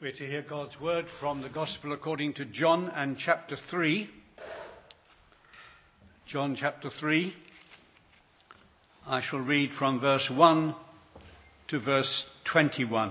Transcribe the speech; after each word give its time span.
We're 0.00 0.12
to 0.12 0.26
hear 0.28 0.44
God's 0.48 0.80
word 0.80 1.06
from 1.18 1.42
the 1.42 1.48
Gospel 1.48 1.92
according 1.92 2.34
to 2.34 2.44
John 2.44 2.88
and 2.94 3.18
chapter 3.18 3.56
3. 3.68 4.08
John 6.24 6.54
chapter 6.56 6.88
3. 6.88 7.34
I 9.08 9.20
shall 9.20 9.40
read 9.40 9.72
from 9.76 9.98
verse 9.98 10.30
1 10.32 10.76
to 11.70 11.80
verse 11.80 12.26
21. 12.44 13.10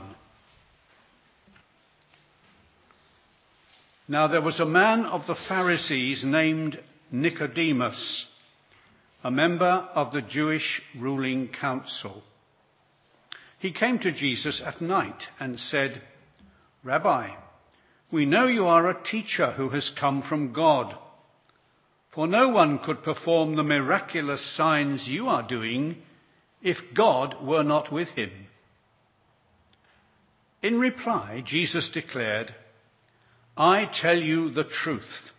Now 4.08 4.30
there 4.30 4.42
was 4.42 4.62
a 4.62 4.66
man 4.66 5.06
of 5.06 5.28
the 5.28 5.36
Pharisees 5.50 6.24
named 6.24 6.80
Nicodemus, 7.12 8.28
a 9.26 9.30
member 9.30 9.90
of 9.94 10.14
the 10.14 10.22
Jewish 10.22 10.82
ruling 10.98 11.50
council. 11.50 12.24
He 13.60 13.74
came 13.74 14.00
to 14.00 14.14
Jesus 14.14 14.62
at 14.66 14.80
night 14.80 15.24
and 15.38 15.60
said, 15.60 16.02
Rabbi, 16.88 17.32
we 18.14 18.26
know 18.26 18.48
you 18.48 18.66
are 18.68 18.90
a 18.90 19.04
teacher 19.04 19.52
who 19.52 19.68
has 19.72 19.92
come 20.00 20.24
from 20.24 20.54
God. 20.54 20.96
For 22.16 22.28
no 22.28 22.48
one 22.48 22.80
could 22.80 23.04
perform 23.04 23.58
the 23.58 23.64
miraculous 23.64 24.56
signs 24.56 25.06
you 25.06 25.28
are 25.28 25.46
doing 25.46 25.98
if 26.62 26.78
God 26.96 27.46
were 27.46 27.64
not 27.64 27.92
with 27.92 28.08
him. 28.12 28.32
In 30.64 30.80
reply, 30.80 31.44
Jesus 31.46 31.90
declared, 31.94 32.56
I 33.58 33.92
tell 34.02 34.18
you 34.18 34.52
the 34.52 34.64
truth. 34.64 35.32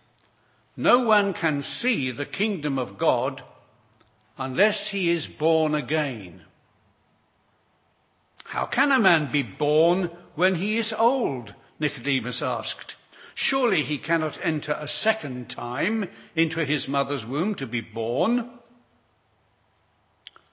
No 0.76 1.04
one 1.04 1.32
can 1.32 1.62
see 1.62 2.12
the 2.12 2.26
kingdom 2.26 2.78
of 2.78 2.98
God 2.98 3.40
unless 4.36 4.88
he 4.90 5.10
is 5.10 5.26
born 5.38 5.74
again. 5.74 6.42
How 8.48 8.64
can 8.64 8.90
a 8.92 8.98
man 8.98 9.30
be 9.30 9.42
born 9.42 10.10
when 10.34 10.54
he 10.54 10.78
is 10.78 10.94
old? 10.96 11.54
Nicodemus 11.78 12.40
asked. 12.42 12.94
Surely 13.34 13.82
he 13.82 13.98
cannot 13.98 14.38
enter 14.42 14.72
a 14.72 14.88
second 14.88 15.50
time 15.50 16.08
into 16.34 16.64
his 16.64 16.88
mother's 16.88 17.26
womb 17.26 17.56
to 17.56 17.66
be 17.66 17.82
born. 17.82 18.50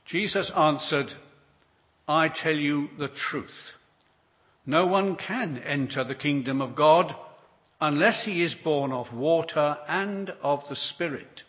Jesus 0.05 0.52
answered, 0.55 1.13
I 2.05 2.27
tell 2.27 2.55
you 2.55 2.89
the 2.99 3.07
truth. 3.07 3.71
No 4.65 4.85
one 4.87 5.15
can 5.15 5.57
enter 5.57 6.03
the 6.03 6.15
kingdom 6.15 6.61
of 6.61 6.75
God 6.75 7.15
unless 7.80 8.25
he 8.25 8.43
is 8.43 8.55
born 8.61 8.91
of 8.91 9.13
water 9.13 9.77
and 9.87 10.31
of 10.43 10.67
the 10.67 10.75
Spirit. 10.75 11.43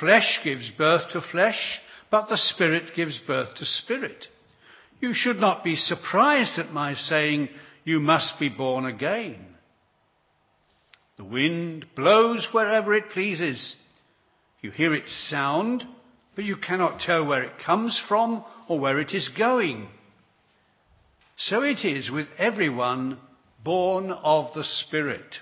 Flesh 0.00 0.40
gives 0.42 0.70
birth 0.70 1.12
to 1.12 1.20
flesh, 1.20 1.80
but 2.10 2.30
the 2.30 2.38
Spirit 2.38 2.96
gives 2.96 3.18
birth 3.18 3.54
to 3.56 3.66
spirit. 3.66 4.28
You 5.04 5.12
should 5.12 5.36
not 5.36 5.62
be 5.62 5.76
surprised 5.76 6.58
at 6.58 6.72
my 6.72 6.94
saying, 6.94 7.50
You 7.84 8.00
must 8.00 8.40
be 8.40 8.48
born 8.48 8.86
again. 8.86 9.36
The 11.18 11.24
wind 11.24 11.84
blows 11.94 12.48
wherever 12.52 12.94
it 12.94 13.10
pleases. 13.10 13.76
You 14.62 14.70
hear 14.70 14.94
its 14.94 15.14
sound, 15.28 15.84
but 16.34 16.46
you 16.46 16.56
cannot 16.56 17.02
tell 17.02 17.26
where 17.26 17.42
it 17.42 17.62
comes 17.66 18.02
from 18.08 18.46
or 18.66 18.80
where 18.80 18.98
it 18.98 19.12
is 19.12 19.28
going. 19.28 19.88
So 21.36 21.60
it 21.60 21.84
is 21.84 22.10
with 22.10 22.28
everyone 22.38 23.18
born 23.62 24.10
of 24.10 24.54
the 24.54 24.64
Spirit. 24.64 25.36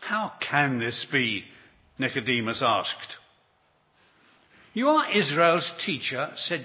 How 0.00 0.32
can 0.40 0.80
this 0.80 1.06
be? 1.12 1.44
Nicodemus 2.00 2.64
asked. 2.66 3.16
You 4.72 4.88
are 4.88 5.16
Israel's 5.16 5.72
teacher, 5.86 6.32
said 6.34 6.64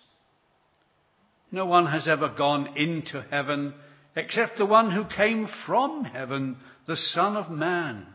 No 1.51 1.65
one 1.65 1.87
has 1.87 2.07
ever 2.07 2.29
gone 2.29 2.77
into 2.77 3.21
heaven 3.29 3.73
except 4.15 4.57
the 4.57 4.65
one 4.65 4.91
who 4.91 5.05
came 5.05 5.47
from 5.65 6.05
heaven, 6.05 6.57
the 6.85 6.95
Son 6.95 7.35
of 7.35 7.49
Man. 7.49 8.05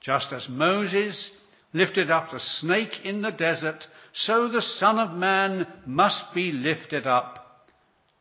Just 0.00 0.32
as 0.32 0.48
Moses 0.48 1.30
lifted 1.72 2.10
up 2.10 2.30
the 2.30 2.40
snake 2.40 3.04
in 3.04 3.22
the 3.22 3.32
desert, 3.32 3.86
so 4.12 4.48
the 4.48 4.62
Son 4.62 4.98
of 4.98 5.16
Man 5.16 5.66
must 5.84 6.32
be 6.34 6.52
lifted 6.52 7.06
up, 7.06 7.66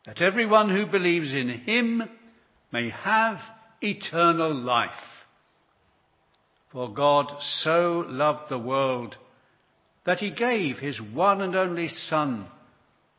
that 0.05 0.21
everyone 0.21 0.69
who 0.69 0.85
believes 0.85 1.33
in 1.33 1.49
him 1.49 2.03
may 2.71 2.89
have 2.89 3.39
eternal 3.81 4.53
life. 4.53 4.91
For 6.71 6.93
God 6.93 7.31
so 7.39 8.03
loved 8.07 8.49
the 8.49 8.59
world 8.59 9.15
that 10.05 10.19
he 10.19 10.29
gave 10.31 10.77
his 10.77 11.01
one 11.01 11.41
and 11.41 11.55
only 11.55 11.87
Son 11.87 12.47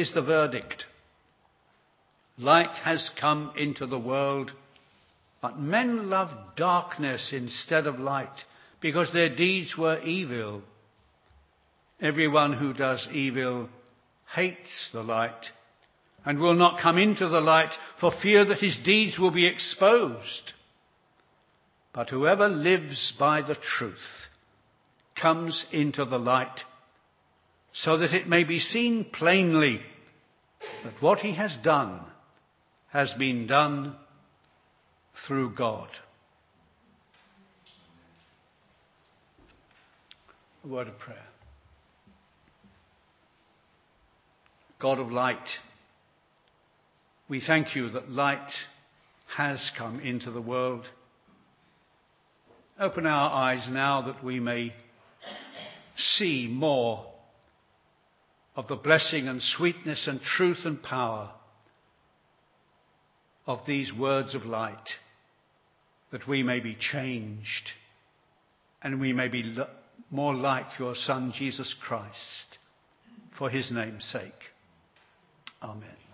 is 0.00 0.12
the 0.14 0.22
verdict. 0.22 0.86
Light 2.38 2.74
has 2.84 3.10
come 3.20 3.52
into 3.56 3.86
the 3.86 3.98
world, 3.98 4.50
but 5.42 5.58
men 5.58 6.08
loved 6.08 6.56
darkness 6.56 7.32
instead 7.34 7.86
of 7.86 8.00
light 8.00 8.44
because 8.80 9.12
their 9.12 9.34
deeds 9.34 9.76
were 9.76 10.02
evil. 10.02 10.62
Everyone 12.00 12.54
who 12.54 12.72
does 12.72 13.06
evil 13.12 13.68
hates 14.34 14.88
the 14.92 15.02
light 15.02 15.46
and 16.24 16.38
will 16.38 16.54
not 16.54 16.80
come 16.80 16.96
into 16.96 17.28
the 17.28 17.40
light 17.40 17.74
for 18.00 18.10
fear 18.22 18.44
that 18.46 18.60
his 18.60 18.78
deeds 18.82 19.18
will 19.18 19.30
be 19.30 19.46
exposed. 19.46 20.52
But 21.92 22.08
whoever 22.08 22.48
lives 22.48 23.12
by 23.18 23.42
the 23.42 23.56
truth 23.56 24.28
comes 25.20 25.66
into 25.72 26.04
the 26.06 26.18
light 26.18 26.60
so 27.72 27.98
that 27.98 28.12
it 28.12 28.28
may 28.28 28.44
be 28.44 28.58
seen 28.58 29.04
plainly 29.04 29.80
that 30.84 31.00
what 31.00 31.20
he 31.20 31.34
has 31.34 31.56
done 31.62 32.00
has 32.88 33.12
been 33.12 33.46
done 33.46 33.94
through 35.26 35.54
God. 35.54 35.88
A 40.64 40.68
word 40.68 40.88
of 40.88 40.98
prayer. 40.98 41.26
God 44.80 44.98
of 44.98 45.10
light, 45.10 45.48
we 47.28 47.40
thank 47.40 47.76
you 47.76 47.90
that 47.90 48.10
light 48.10 48.50
has 49.36 49.70
come 49.76 50.00
into 50.00 50.30
the 50.30 50.40
world. 50.40 50.86
Open 52.78 53.06
our 53.06 53.30
eyes 53.30 53.68
now 53.70 54.02
that 54.02 54.24
we 54.24 54.40
may 54.40 54.74
see 55.96 56.48
more 56.50 57.09
of 58.56 58.68
the 58.68 58.76
blessing 58.76 59.28
and 59.28 59.40
sweetness 59.42 60.06
and 60.06 60.20
truth 60.20 60.60
and 60.64 60.82
power 60.82 61.30
of 63.46 63.60
these 63.66 63.92
words 63.92 64.34
of 64.34 64.44
light, 64.44 64.90
that 66.12 66.26
we 66.26 66.42
may 66.42 66.60
be 66.60 66.76
changed 66.78 67.70
and 68.82 69.00
we 69.00 69.12
may 69.12 69.28
be 69.28 69.56
more 70.10 70.34
like 70.34 70.78
your 70.78 70.94
Son, 70.94 71.32
Jesus 71.36 71.74
Christ, 71.82 72.58
for 73.38 73.50
his 73.50 73.70
name's 73.72 74.04
sake. 74.04 74.32
Amen. 75.62 76.09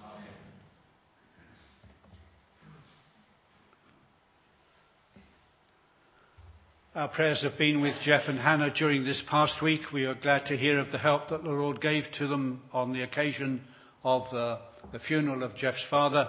Our 6.97 7.09
prayers 7.09 7.43
have 7.43 7.59
been 7.59 7.83
with 7.83 7.95
Jeff 8.01 8.23
and 8.27 8.39
Hannah 8.39 8.73
during 8.73 9.05
this 9.05 9.23
past 9.29 9.61
week. 9.61 9.93
We 9.93 10.07
are 10.07 10.15
glad 10.15 10.47
to 10.47 10.57
hear 10.57 10.79
of 10.81 10.91
the 10.91 10.97
help 10.97 11.29
that 11.29 11.43
the 11.43 11.51
Lord 11.51 11.83
gave 11.83 12.05
to 12.17 12.27
them 12.27 12.63
on 12.73 12.95
the 12.95 13.03
occasion 13.03 13.61
of 14.03 14.23
the, 14.31 14.61
the 14.93 14.99
funeral 14.99 15.43
of 15.43 15.55
Jeff's 15.57 15.85
father 15.91 16.27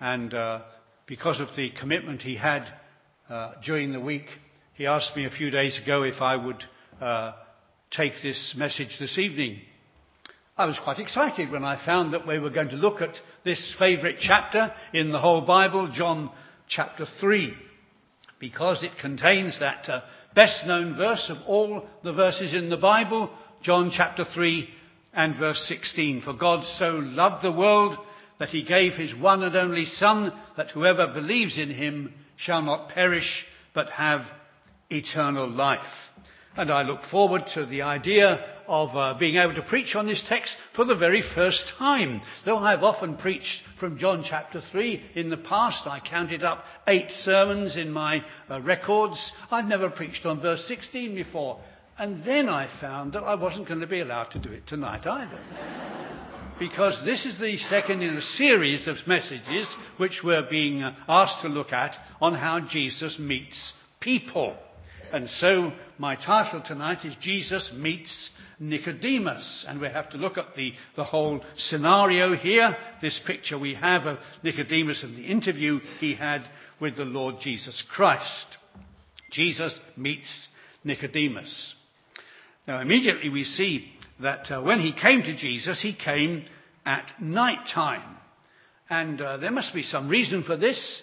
and 0.00 0.34
uh, 0.34 0.64
because 1.06 1.40
of 1.40 1.48
the 1.56 1.70
commitment 1.80 2.20
he 2.20 2.36
had 2.36 2.62
uh, 3.30 3.54
during 3.64 3.90
the 3.90 4.00
week, 4.00 4.26
he 4.74 4.84
asked 4.84 5.16
me 5.16 5.24
a 5.24 5.30
few 5.30 5.50
days 5.50 5.80
ago 5.82 6.02
if 6.02 6.20
I 6.20 6.36
would 6.36 6.62
uh, 7.00 7.32
take 7.90 8.12
this 8.22 8.54
message 8.54 8.98
this 9.00 9.16
evening. 9.16 9.62
I 10.58 10.66
was 10.66 10.78
quite 10.84 10.98
excited 10.98 11.50
when 11.50 11.64
I 11.64 11.82
found 11.86 12.12
that 12.12 12.26
we 12.26 12.38
were 12.38 12.50
going 12.50 12.68
to 12.68 12.76
look 12.76 13.00
at 13.00 13.14
this 13.46 13.74
favourite 13.78 14.16
chapter 14.20 14.74
in 14.92 15.10
the 15.10 15.20
whole 15.20 15.40
Bible, 15.40 15.90
John 15.90 16.30
chapter 16.68 17.06
3, 17.18 17.54
because 18.42 18.82
it 18.82 18.98
contains 19.00 19.60
that 19.60 19.88
uh, 19.88 20.00
best 20.34 20.66
known 20.66 20.96
verse 20.96 21.30
of 21.30 21.36
all 21.46 21.86
the 22.02 22.12
verses 22.12 22.52
in 22.52 22.70
the 22.70 22.76
Bible, 22.76 23.30
John 23.62 23.92
chapter 23.96 24.24
3 24.24 24.68
and 25.14 25.38
verse 25.38 25.64
16. 25.68 26.22
For 26.22 26.32
God 26.32 26.64
so 26.64 26.88
loved 26.88 27.44
the 27.44 27.52
world 27.52 27.96
that 28.40 28.48
he 28.48 28.64
gave 28.64 28.94
his 28.94 29.14
one 29.14 29.44
and 29.44 29.54
only 29.54 29.84
Son, 29.84 30.32
that 30.56 30.72
whoever 30.72 31.06
believes 31.06 31.56
in 31.56 31.70
him 31.70 32.12
shall 32.34 32.62
not 32.62 32.88
perish, 32.88 33.46
but 33.74 33.88
have 33.90 34.22
eternal 34.90 35.48
life. 35.48 35.80
And 36.56 36.70
I 36.70 36.82
look 36.82 37.04
forward 37.10 37.44
to 37.54 37.64
the 37.64 37.82
idea 37.82 38.44
of 38.66 38.94
uh, 38.94 39.18
being 39.18 39.36
able 39.36 39.54
to 39.54 39.62
preach 39.62 39.94
on 39.94 40.06
this 40.06 40.22
text 40.28 40.54
for 40.76 40.84
the 40.84 40.96
very 40.96 41.22
first 41.34 41.72
time. 41.78 42.20
Though 42.44 42.58
I've 42.58 42.82
often 42.82 43.16
preached 43.16 43.62
from 43.80 43.98
John 43.98 44.22
chapter 44.28 44.60
3 44.60 45.02
in 45.14 45.28
the 45.28 45.38
past, 45.38 45.86
I 45.86 46.00
counted 46.00 46.44
up 46.44 46.64
eight 46.86 47.10
sermons 47.10 47.76
in 47.76 47.90
my 47.90 48.22
uh, 48.50 48.60
records. 48.60 49.32
I've 49.50 49.64
never 49.64 49.88
preached 49.88 50.26
on 50.26 50.42
verse 50.42 50.64
16 50.68 51.14
before. 51.14 51.58
And 51.98 52.24
then 52.24 52.48
I 52.48 52.68
found 52.80 53.14
that 53.14 53.22
I 53.22 53.34
wasn't 53.34 53.68
going 53.68 53.80
to 53.80 53.86
be 53.86 54.00
allowed 54.00 54.30
to 54.32 54.38
do 54.38 54.50
it 54.50 54.66
tonight 54.66 55.06
either. 55.06 55.38
because 56.58 57.00
this 57.04 57.24
is 57.24 57.38
the 57.40 57.56
second 57.56 58.02
in 58.02 58.16
a 58.16 58.22
series 58.22 58.86
of 58.86 58.96
messages 59.06 59.74
which 59.96 60.20
we're 60.22 60.48
being 60.48 60.82
uh, 60.82 60.94
asked 61.08 61.42
to 61.42 61.48
look 61.48 61.72
at 61.72 61.96
on 62.20 62.34
how 62.34 62.60
Jesus 62.60 63.18
meets 63.18 63.72
people. 64.00 64.56
And 65.12 65.28
so 65.28 65.72
my 66.02 66.16
title 66.16 66.60
tonight 66.60 67.04
is 67.04 67.14
Jesus 67.20 67.72
Meets 67.76 68.32
Nicodemus. 68.58 69.64
And 69.68 69.80
we 69.80 69.86
have 69.86 70.10
to 70.10 70.16
look 70.16 70.36
at 70.36 70.56
the, 70.56 70.72
the 70.96 71.04
whole 71.04 71.44
scenario 71.56 72.34
here, 72.34 72.76
this 73.00 73.20
picture 73.24 73.56
we 73.56 73.74
have 73.74 74.06
of 74.06 74.18
Nicodemus 74.42 75.04
and 75.04 75.16
the 75.16 75.22
interview 75.22 75.78
he 76.00 76.16
had 76.16 76.42
with 76.80 76.96
the 76.96 77.04
Lord 77.04 77.36
Jesus 77.40 77.84
Christ. 77.88 78.56
Jesus 79.30 79.78
meets 79.96 80.48
Nicodemus. 80.82 81.76
Now 82.66 82.80
immediately 82.80 83.28
we 83.28 83.44
see 83.44 83.92
that 84.20 84.50
uh, 84.50 84.60
when 84.60 84.80
he 84.80 84.92
came 84.92 85.22
to 85.22 85.36
Jesus, 85.36 85.80
he 85.80 85.94
came 85.94 86.46
at 86.84 87.12
night 87.20 87.68
time. 87.72 88.16
And 88.90 89.20
uh, 89.20 89.36
there 89.36 89.52
must 89.52 89.72
be 89.72 89.84
some 89.84 90.08
reason 90.08 90.42
for 90.42 90.56
this. 90.56 91.00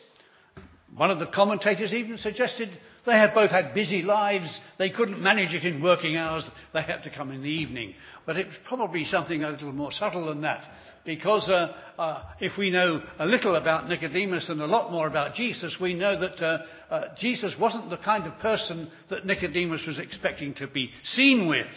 One 0.93 1.09
of 1.09 1.19
the 1.19 1.27
commentators 1.27 1.93
even 1.93 2.17
suggested 2.17 2.69
they 3.09 3.17
had 3.17 3.33
both 3.33 3.49
had 3.49 3.73
busy 3.73 4.01
lives. 4.03 4.61
They 4.77 4.89
couldn't 4.89 5.21
manage 5.21 5.53
it 5.53 5.65
in 5.65 5.81
working 5.81 6.15
hours. 6.15 6.49
They 6.73 6.81
had 6.81 7.03
to 7.03 7.09
come 7.09 7.31
in 7.31 7.41
the 7.41 7.49
evening. 7.49 7.95
But 8.25 8.37
it 8.37 8.47
was 8.47 8.55
probably 8.67 9.03
something 9.03 9.43
a 9.43 9.49
little 9.49 9.71
more 9.71 9.91
subtle 9.91 10.27
than 10.27 10.41
that. 10.41 10.63
Because 11.05 11.49
uh, 11.49 11.73
uh, 11.97 12.23
if 12.39 12.57
we 12.57 12.69
know 12.69 13.01
a 13.17 13.25
little 13.25 13.55
about 13.55 13.89
Nicodemus 13.89 14.49
and 14.49 14.61
a 14.61 14.67
lot 14.67 14.91
more 14.91 15.07
about 15.07 15.33
Jesus, 15.33 15.77
we 15.81 15.93
know 15.93 16.19
that 16.19 16.41
uh, 16.41 16.57
uh 16.93 17.15
Jesus 17.17 17.55
wasn't 17.59 17.89
the 17.89 17.97
kind 17.97 18.27
of 18.27 18.37
person 18.39 18.89
that 19.09 19.25
Nicodemus 19.25 19.87
was 19.87 19.97
expecting 19.97 20.53
to 20.55 20.67
be 20.67 20.91
seen 21.03 21.47
with. 21.47 21.67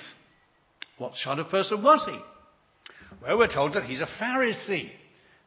What 0.98 1.16
sort 1.16 1.38
of 1.38 1.48
person 1.48 1.82
was 1.82 2.04
he? 2.04 2.18
Well, 3.22 3.38
we're 3.38 3.52
told 3.52 3.74
that 3.74 3.84
he's 3.84 4.00
a 4.00 4.08
Pharisee. 4.20 4.90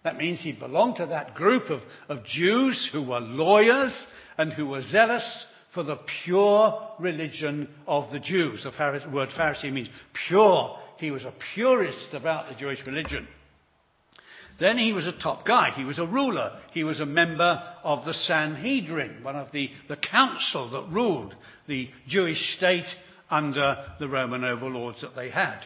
That 0.03 0.17
means 0.17 0.39
he 0.41 0.51
belonged 0.51 0.97
to 0.97 1.07
that 1.07 1.35
group 1.35 1.69
of, 1.69 1.81
of 2.09 2.23
Jews 2.25 2.89
who 2.91 3.03
were 3.03 3.19
lawyers 3.19 4.07
and 4.37 4.53
who 4.53 4.67
were 4.67 4.81
zealous 4.81 5.45
for 5.75 5.83
the 5.83 5.99
pure 6.23 6.89
religion 6.99 7.69
of 7.85 8.11
the 8.11 8.19
Jews. 8.19 8.63
The 8.63 9.09
word 9.11 9.29
Pharisee 9.29 9.71
means 9.71 9.89
pure. 10.27 10.79
He 10.97 11.11
was 11.11 11.25
a 11.25 11.33
purist 11.53 12.13
about 12.13 12.49
the 12.49 12.55
Jewish 12.55 12.83
religion. 12.87 13.27
Then 14.57 14.77
he 14.77 14.93
was 14.93 15.05
a 15.05 15.11
top 15.11 15.45
guy. 15.45 15.71
He 15.75 15.83
was 15.83 15.99
a 15.99 16.05
ruler. 16.07 16.57
He 16.71 16.85
was 16.85 17.01
a 17.01 17.05
member 17.05 17.61
of 17.83 18.05
the 18.05 18.13
Sanhedrin, 18.13 19.21
one 19.21 19.35
of 19.35 19.51
the, 19.51 19.69
the 19.89 19.97
council 19.97 20.71
that 20.71 20.93
ruled 20.93 21.35
the 21.67 21.89
Jewish 22.07 22.55
state 22.55 22.87
under 23.29 23.85
the 23.99 24.07
Roman 24.07 24.45
overlords 24.45 25.01
that 25.01 25.15
they 25.15 25.29
had. 25.29 25.59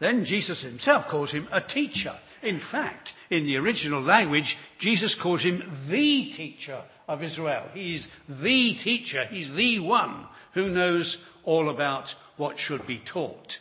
Then 0.00 0.24
Jesus 0.24 0.62
himself 0.62 1.06
calls 1.08 1.30
him 1.30 1.46
a 1.52 1.60
teacher. 1.60 2.16
In 2.42 2.60
fact, 2.72 3.12
in 3.30 3.46
the 3.46 3.56
original 3.56 4.02
language, 4.02 4.56
Jesus 4.78 5.16
calls 5.20 5.42
him 5.42 5.62
the 5.90 6.32
teacher 6.36 6.82
of 7.08 7.22
Israel. 7.22 7.68
He's 7.72 8.06
the 8.28 8.76
teacher. 8.82 9.24
He's 9.26 9.50
the 9.54 9.80
one 9.80 10.26
who 10.54 10.68
knows 10.68 11.16
all 11.44 11.68
about 11.70 12.08
what 12.36 12.58
should 12.58 12.86
be 12.86 13.00
taught. 13.12 13.58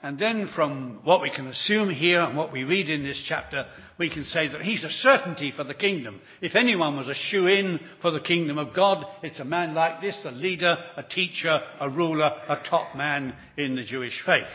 And 0.00 0.16
then 0.16 0.48
from 0.54 1.00
what 1.02 1.20
we 1.20 1.30
can 1.30 1.48
assume 1.48 1.90
here 1.90 2.20
and 2.20 2.36
what 2.36 2.52
we 2.52 2.62
read 2.62 2.88
in 2.88 3.02
this 3.02 3.20
chapter, 3.26 3.66
we 3.98 4.08
can 4.08 4.22
say 4.22 4.46
that 4.46 4.60
he's 4.60 4.84
a 4.84 4.90
certainty 4.90 5.50
for 5.50 5.64
the 5.64 5.74
kingdom. 5.74 6.20
If 6.40 6.54
anyone 6.54 6.96
was 6.96 7.08
a 7.08 7.14
shoe 7.14 7.48
in 7.48 7.80
for 8.00 8.12
the 8.12 8.20
kingdom 8.20 8.58
of 8.58 8.76
God, 8.76 9.04
it's 9.24 9.40
a 9.40 9.44
man 9.44 9.74
like 9.74 10.00
this, 10.00 10.16
a 10.24 10.30
leader, 10.30 10.76
a 10.96 11.02
teacher, 11.02 11.60
a 11.80 11.90
ruler, 11.90 12.30
a 12.48 12.62
top 12.70 12.94
man 12.94 13.34
in 13.56 13.74
the 13.74 13.82
Jewish 13.82 14.22
faith. 14.24 14.46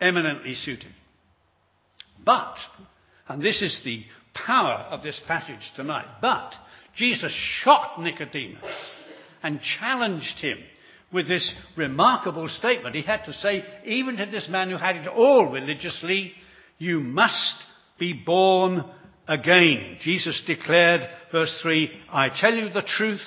Eminently 0.00 0.54
suited. 0.54 0.92
But, 2.24 2.56
and 3.28 3.42
this 3.42 3.62
is 3.62 3.80
the 3.84 4.04
power 4.34 4.86
of 4.90 5.02
this 5.02 5.20
passage 5.26 5.72
tonight, 5.74 6.06
but 6.20 6.52
Jesus 6.94 7.32
shocked 7.32 7.98
Nicodemus 7.98 8.64
and 9.42 9.60
challenged 9.60 10.38
him 10.40 10.58
with 11.12 11.28
this 11.28 11.54
remarkable 11.76 12.48
statement. 12.48 12.94
He 12.94 13.02
had 13.02 13.24
to 13.24 13.32
say, 13.32 13.64
even 13.84 14.16
to 14.16 14.26
this 14.26 14.48
man 14.48 14.70
who 14.70 14.76
had 14.76 14.96
it 14.96 15.06
all 15.06 15.50
religiously, 15.50 16.32
you 16.78 17.00
must 17.00 17.56
be 17.98 18.12
born 18.12 18.84
again. 19.28 19.98
Jesus 20.00 20.42
declared, 20.46 21.08
verse 21.32 21.56
3, 21.62 21.90
I 22.10 22.28
tell 22.28 22.54
you 22.54 22.70
the 22.70 22.82
truth, 22.82 23.20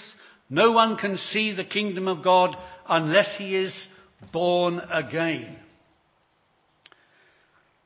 no 0.50 0.72
one 0.72 0.98
can 0.98 1.18
see 1.18 1.54
the 1.54 1.64
kingdom 1.64 2.08
of 2.08 2.24
God 2.24 2.56
unless 2.88 3.36
he 3.38 3.56
is 3.56 3.88
born 4.34 4.80
again. 4.92 5.58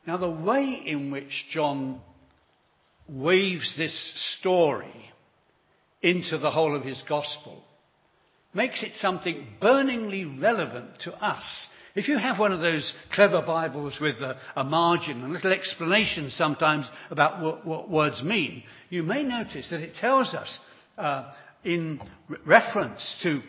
Now, 0.05 0.17
the 0.17 0.29
way 0.29 0.81
in 0.85 1.11
which 1.11 1.45
John 1.49 2.01
weaves 3.07 3.75
this 3.77 4.13
story 4.39 5.11
into 6.01 6.37
the 6.37 6.51
whole 6.51 6.75
of 6.75 6.83
his 6.83 7.01
gospel 7.07 7.63
makes 8.53 8.83
it 8.83 8.93
something 8.95 9.47
burningly 9.59 10.25
relevant 10.25 10.99
to 11.01 11.13
us. 11.13 11.67
If 11.95 12.07
you 12.07 12.17
have 12.17 12.39
one 12.39 12.51
of 12.51 12.59
those 12.59 12.93
clever 13.11 13.41
Bibles 13.41 13.99
with 13.99 14.17
a, 14.17 14.37
a 14.55 14.63
margin 14.63 15.21
and 15.21 15.31
a 15.31 15.33
little 15.33 15.53
explanation 15.53 16.31
sometimes 16.31 16.89
about 17.09 17.41
what, 17.41 17.65
what, 17.65 17.89
words 17.89 18.23
mean, 18.23 18.63
you 18.89 19.03
may 19.03 19.23
notice 19.23 19.69
that 19.69 19.81
it 19.81 19.95
tells 19.95 20.33
us 20.33 20.59
uh, 20.97 21.31
in 21.63 22.01
re- 22.27 22.37
reference 22.45 23.17
to 23.23 23.41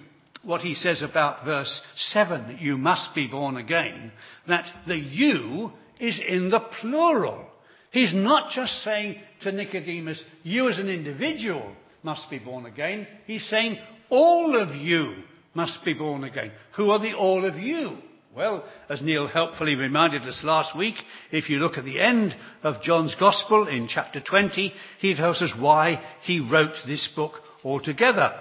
what 0.43 0.61
he 0.61 0.75
says 0.75 1.02
about 1.02 1.45
verse 1.45 1.83
7, 1.97 2.49
that 2.49 2.61
you 2.61 2.76
must 2.76 3.14
be 3.14 3.26
born 3.26 3.57
again, 3.57 4.12
that 4.47 4.71
the 4.87 4.97
you 4.97 5.73
is 6.01 6.21
in 6.27 6.51
the 6.51 6.61
plural. 6.61 7.47
He's 7.91 8.15
not 8.15 8.51
just 8.51 8.83
saying 8.83 9.21
to 9.43 9.53
Nicodemus, 9.53 10.23
you 10.43 10.69
as 10.69 10.79
an 10.79 10.89
individual 10.89 11.75
must 12.03 12.29
be 12.29 12.39
born 12.39 12.67
again. 12.67 13.07
He's 13.27 13.49
saying 13.49 13.79
all 14.11 14.61
of 14.61 14.75
you 14.75 15.15
must 15.55 15.85
be 15.85 15.95
born 15.95 16.25
again. 16.25 16.53
Who 16.77 16.91
are 16.91 16.99
the 16.99 17.15
all 17.15 17.45
of 17.45 17.57
you? 17.57 17.99
Well, 18.35 18.65
as 18.89 19.01
Neil 19.01 19.29
helpfully 19.29 19.77
reminded 19.77 20.23
us 20.23 20.43
last 20.43 20.77
week, 20.77 20.97
if 21.31 21.49
you 21.49 21.59
look 21.59 21.79
at 21.79 21.85
the 21.85 22.01
end 22.01 22.35
of 22.65 22.83
John's 22.83 23.15
Gospel 23.15 23.69
in 23.69 23.87
chapter 23.87 24.21
20, 24.21 24.73
he 24.99 25.15
tells 25.15 25.41
us 25.41 25.53
why 25.57 26.05
he 26.23 26.41
wrote 26.41 26.75
this 26.85 27.09
book 27.15 27.35
altogether. 27.63 28.35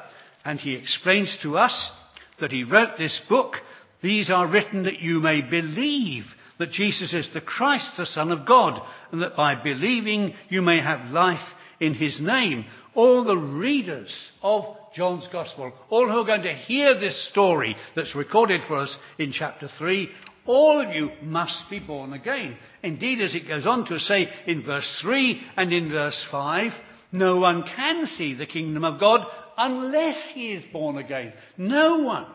And 0.43 0.59
he 0.59 0.73
explains 0.73 1.37
to 1.43 1.57
us 1.57 1.91
that 2.39 2.51
he 2.51 2.63
wrote 2.63 2.97
this 2.97 3.21
book, 3.29 3.57
these 4.01 4.31
are 4.31 4.47
written 4.47 4.83
that 4.83 4.99
you 4.99 5.19
may 5.19 5.41
believe 5.41 6.25
that 6.59 6.71
Jesus 6.71 7.13
is 7.13 7.29
the 7.33 7.41
Christ, 7.41 7.97
the 7.97 8.05
Son 8.05 8.31
of 8.31 8.45
God, 8.45 8.81
and 9.11 9.21
that 9.21 9.35
by 9.35 9.61
believing 9.61 10.33
you 10.49 10.61
may 10.61 10.81
have 10.81 11.11
life 11.11 11.39
in 11.79 11.93
his 11.93 12.19
name. 12.21 12.65
All 12.95 13.23
the 13.23 13.37
readers 13.37 14.31
of 14.41 14.63
John's 14.93 15.27
Gospel, 15.31 15.73
all 15.89 16.07
who 16.07 16.19
are 16.19 16.25
going 16.25 16.43
to 16.43 16.53
hear 16.53 16.99
this 16.99 17.27
story 17.29 17.75
that's 17.95 18.15
recorded 18.15 18.61
for 18.67 18.77
us 18.77 18.97
in 19.17 19.31
chapter 19.31 19.67
3, 19.67 20.09
all 20.45 20.81
of 20.81 20.93
you 20.93 21.09
must 21.21 21.69
be 21.69 21.79
born 21.79 22.13
again. 22.13 22.57
Indeed, 22.83 23.21
as 23.21 23.33
it 23.33 23.47
goes 23.47 23.65
on 23.65 23.85
to 23.87 23.99
say 23.99 24.29
in 24.45 24.63
verse 24.63 24.99
3 25.01 25.41
and 25.55 25.73
in 25.73 25.89
verse 25.89 26.25
5, 26.29 26.71
no 27.11 27.37
one 27.37 27.63
can 27.63 28.05
see 28.07 28.33
the 28.33 28.45
kingdom 28.45 28.83
of 28.83 28.99
God 28.99 29.25
unless 29.57 30.31
he 30.33 30.53
is 30.53 30.65
born 30.71 30.97
again. 30.97 31.33
No 31.57 31.99
one. 31.99 32.25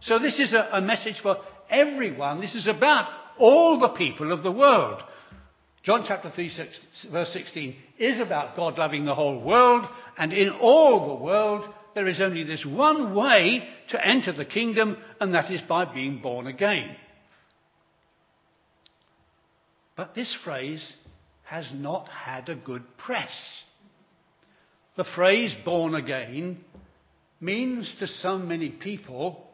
So 0.00 0.18
this 0.18 0.38
is 0.38 0.52
a, 0.52 0.68
a 0.72 0.80
message 0.80 1.20
for 1.22 1.38
everyone. 1.68 2.40
This 2.40 2.54
is 2.54 2.68
about 2.68 3.08
all 3.38 3.78
the 3.78 3.88
people 3.90 4.32
of 4.32 4.42
the 4.42 4.52
world. 4.52 5.02
John 5.82 6.04
chapter 6.06 6.30
3, 6.30 6.50
verse 7.10 7.32
16 7.32 7.74
is 7.98 8.20
about 8.20 8.56
God 8.56 8.78
loving 8.78 9.04
the 9.04 9.14
whole 9.14 9.40
world, 9.40 9.86
and 10.16 10.32
in 10.32 10.50
all 10.50 11.16
the 11.16 11.24
world 11.24 11.68
there 11.94 12.06
is 12.06 12.20
only 12.20 12.44
this 12.44 12.64
one 12.64 13.14
way 13.14 13.68
to 13.90 14.06
enter 14.06 14.32
the 14.32 14.44
kingdom, 14.44 14.96
and 15.20 15.34
that 15.34 15.50
is 15.50 15.60
by 15.62 15.84
being 15.84 16.22
born 16.22 16.46
again. 16.46 16.96
But 19.96 20.14
this 20.14 20.36
phrase 20.44 20.96
has 21.44 21.70
not 21.74 22.08
had 22.08 22.48
a 22.48 22.54
good 22.54 22.84
press. 22.96 23.64
The 24.96 25.04
phrase 25.04 25.54
born 25.64 25.94
again 25.94 26.64
means 27.40 27.94
to 27.98 28.06
so 28.06 28.38
many 28.38 28.70
people 28.70 29.48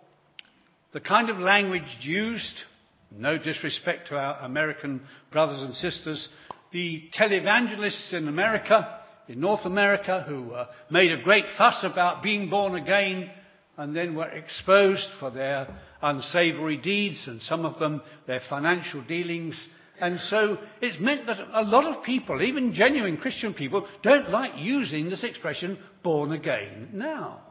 the 0.92 1.00
kind 1.00 1.28
of 1.28 1.38
language 1.38 1.99
used, 2.00 2.62
no 3.11 3.38
disrespect 3.38 4.09
to 4.09 4.17
our 4.17 4.38
American 4.41 5.03
brothers 5.33 5.62
and 5.62 5.75
sisters, 5.75 6.29
the 6.73 7.09
televangelists 7.19 8.12
in 8.12 8.29
America, 8.29 9.00
in 9.29 9.41
North 9.41 9.65
America, 9.65 10.25
who 10.29 10.50
uh, 10.53 10.67
made 10.91 11.12
a 11.12 11.23
great 11.23 11.47
fuss 11.57 11.85
about 11.85 12.23
being 12.23 12.50
born 12.50 12.75
again 12.75 13.31
and 13.77 13.95
then 13.95 14.15
were 14.15 14.29
exposed 14.29 15.09
for 15.21 15.31
their 15.31 15.69
unsavory 16.03 16.77
deeds 16.77 17.27
and 17.27 17.41
some 17.41 17.65
of 17.65 17.79
them 17.79 18.03
their 18.27 18.41
financial 18.49 19.03
dealings. 19.03 19.69
And 20.00 20.21
so 20.21 20.59
it's 20.81 21.00
meant 21.00 21.27
that 21.27 21.38
a 21.53 21.65
lot 21.65 21.85
of 21.85 22.05
people, 22.05 22.43
even 22.43 22.73
genuine 22.73 23.17
Christian 23.17 23.55
people, 23.55 23.87
don't 24.03 24.31
like 24.31 24.53
using 24.57 25.09
this 25.09 25.25
expression 25.25 25.79
born 26.03 26.33
again 26.33 26.91
now. 26.93 27.43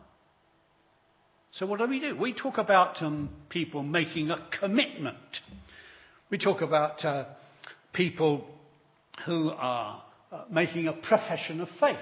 So 1.58 1.66
what 1.66 1.80
do 1.80 1.88
we 1.88 2.00
do? 2.00 2.16
We 2.16 2.34
talk 2.34 2.60
about 2.60 3.02
um, 3.02 3.30
people 3.50 3.82
making 3.82 4.30
a 4.30 4.48
commitment. 4.60 5.18
We 6.30 6.38
talk 6.38 6.62
about 6.62 7.04
uh, 7.04 7.26
people 7.94 8.46
who 9.26 9.50
are 9.50 10.04
uh, 10.32 10.44
making 10.52 10.88
a 10.88 10.94
profession 10.94 11.60
of 11.62 11.70
faith. 11.80 11.98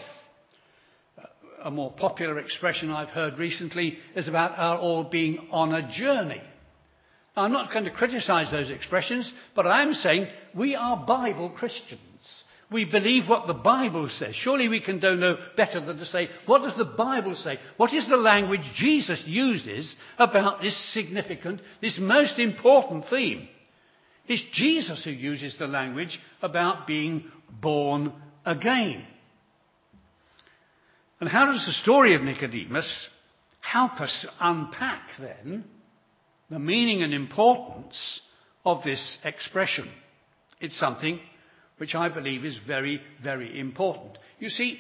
Uh, 1.18 1.24
a 1.64 1.72
more 1.72 1.90
popular 1.90 2.38
expression 2.40 2.90
I've 2.90 3.12
heard 3.12 3.40
recently 3.40 3.98
is 4.14 4.28
about 4.28 4.60
our 4.60 4.78
all 4.78 5.06
being 5.06 5.48
on 5.52 5.74
a 5.74 5.90
journey. 5.90 6.42
Now, 7.38 7.44
I'm 7.44 7.54
not 7.54 7.72
going 7.72 7.86
to 7.86 7.92
criticize 7.92 8.52
those 8.52 8.70
expressions, 8.70 9.32
but 9.56 9.66
I 9.66 9.84
am 9.84 9.94
saying 9.94 10.28
we 10.54 10.76
are 10.76 11.06
Bible 11.08 11.50
Christians. 11.50 12.02
We 12.72 12.86
believe 12.86 13.29
what 13.29 13.45
the 13.45 13.53
Bible 13.53 14.10
says. 14.10 14.34
Surely 14.36 14.67
we 14.67 14.81
can 14.81 15.00
do 15.00 15.15
no 15.15 15.38
better 15.55 15.79
than 15.79 15.98
to 15.98 16.05
say, 16.05 16.29
what 16.48 16.63
does 16.63 16.75
the 16.75 16.86
Bible 16.86 17.36
say? 17.36 17.60
What 17.77 17.93
is 17.93 18.10
the 18.10 18.17
language 18.17 18.62
Jesus 18.74 19.22
uses 19.25 19.95
about 20.17 20.62
this 20.62 20.75
significant, 20.93 21.62
this 21.79 22.00
most 22.00 22.39
important 22.39 23.05
theme? 23.10 23.48
It's 24.27 24.43
Jesus 24.51 25.03
who 25.03 25.12
uses 25.12 25.57
the 25.60 25.67
language 25.67 26.19
about 26.41 26.88
being 26.88 27.25
born 27.62 28.12
again. 28.45 29.05
And 31.19 31.29
how 31.29 31.45
does 31.45 31.65
the 31.65 31.74
story 31.74 32.15
of 32.15 32.24
Nicodemus 32.24 33.10
help 33.62 34.01
us 34.01 34.19
to 34.24 34.29
unpack 34.39 35.10
then 35.19 35.65
the 36.50 36.60
meaning 36.60 37.03
and 37.03 37.13
importance 37.13 38.22
of 38.65 38.84
this 38.84 39.19
expression? 39.24 39.89
It's 40.60 40.77
something 40.79 41.19
which 41.77 41.96
I 41.96 42.10
believe 42.10 42.46
is 42.46 42.58
very, 42.65 43.01
very 43.22 43.60
important. 43.60 44.17
You 44.39 44.50
see, 44.50 44.79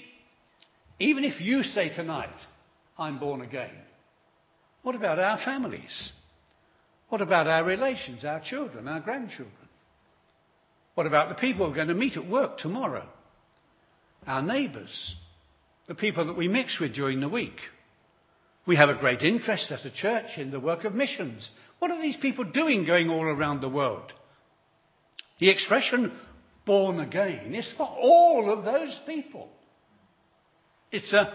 even 0.99 1.23
if 1.23 1.41
you 1.41 1.63
say 1.63 1.89
tonight, 1.89 2.29
I'm 2.97 3.19
born 3.19 3.41
again, 3.41 3.75
what 4.81 4.95
about 4.95 5.19
our 5.19 5.37
families? 5.37 6.11
What 7.09 7.21
about 7.21 7.47
our 7.47 7.63
relations, 7.63 8.23
our 8.23 8.39
children, 8.39 8.87
our 8.87 8.99
grandchildren? 8.99 9.51
What 10.95 11.07
about 11.07 11.29
the 11.29 11.35
people 11.35 11.67
we're 11.67 11.75
going 11.75 11.89
to 11.89 11.93
meet 11.93 12.17
at 12.17 12.29
work 12.29 12.57
tomorrow? 12.57 13.07
Our 14.25 14.41
neighbours, 14.41 15.15
the 15.87 15.95
people 15.95 16.25
that 16.27 16.37
we 16.37 16.47
mix 16.47 16.79
with 16.79 16.95
during 16.95 17.19
the 17.19 17.29
week. 17.29 17.59
We 18.65 18.77
have 18.77 18.89
a 18.89 18.95
great 18.95 19.21
interest 19.21 19.71
as 19.71 19.85
a 19.85 19.91
church 19.91 20.37
in 20.37 20.49
the 20.49 20.59
work 20.59 20.85
of 20.85 20.95
missions. 20.95 21.49
What 21.79 21.91
are 21.91 22.01
these 22.01 22.17
people 22.17 22.45
doing 22.45 22.85
going 22.85 23.09
all 23.09 23.25
around 23.25 23.61
the 23.61 23.69
world? 23.69 24.11
The 25.39 25.49
expression 25.49 26.17
born 26.65 26.99
again 26.99 27.53
is 27.53 27.71
for 27.77 27.87
all 27.87 28.51
of 28.51 28.65
those 28.65 28.99
people. 29.05 29.49
It's 30.91 31.13
a 31.13 31.33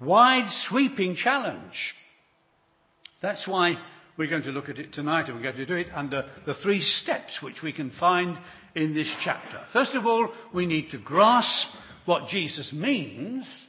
wide 0.00 0.50
sweeping 0.68 1.16
challenge. 1.16 1.94
That's 3.20 3.46
why 3.48 3.76
we're 4.16 4.30
going 4.30 4.42
to 4.44 4.50
look 4.50 4.68
at 4.68 4.78
it 4.78 4.92
tonight 4.92 5.26
and 5.26 5.36
we're 5.36 5.42
going 5.42 5.56
to 5.56 5.66
do 5.66 5.74
it 5.74 5.88
under 5.92 6.28
the 6.46 6.54
three 6.54 6.80
steps 6.80 7.42
which 7.42 7.62
we 7.62 7.72
can 7.72 7.90
find 7.90 8.38
in 8.74 8.94
this 8.94 9.12
chapter. 9.22 9.60
First 9.72 9.94
of 9.94 10.06
all, 10.06 10.32
we 10.52 10.66
need 10.66 10.90
to 10.90 10.98
grasp 10.98 11.68
what 12.04 12.28
Jesus 12.28 12.72
means 12.72 13.68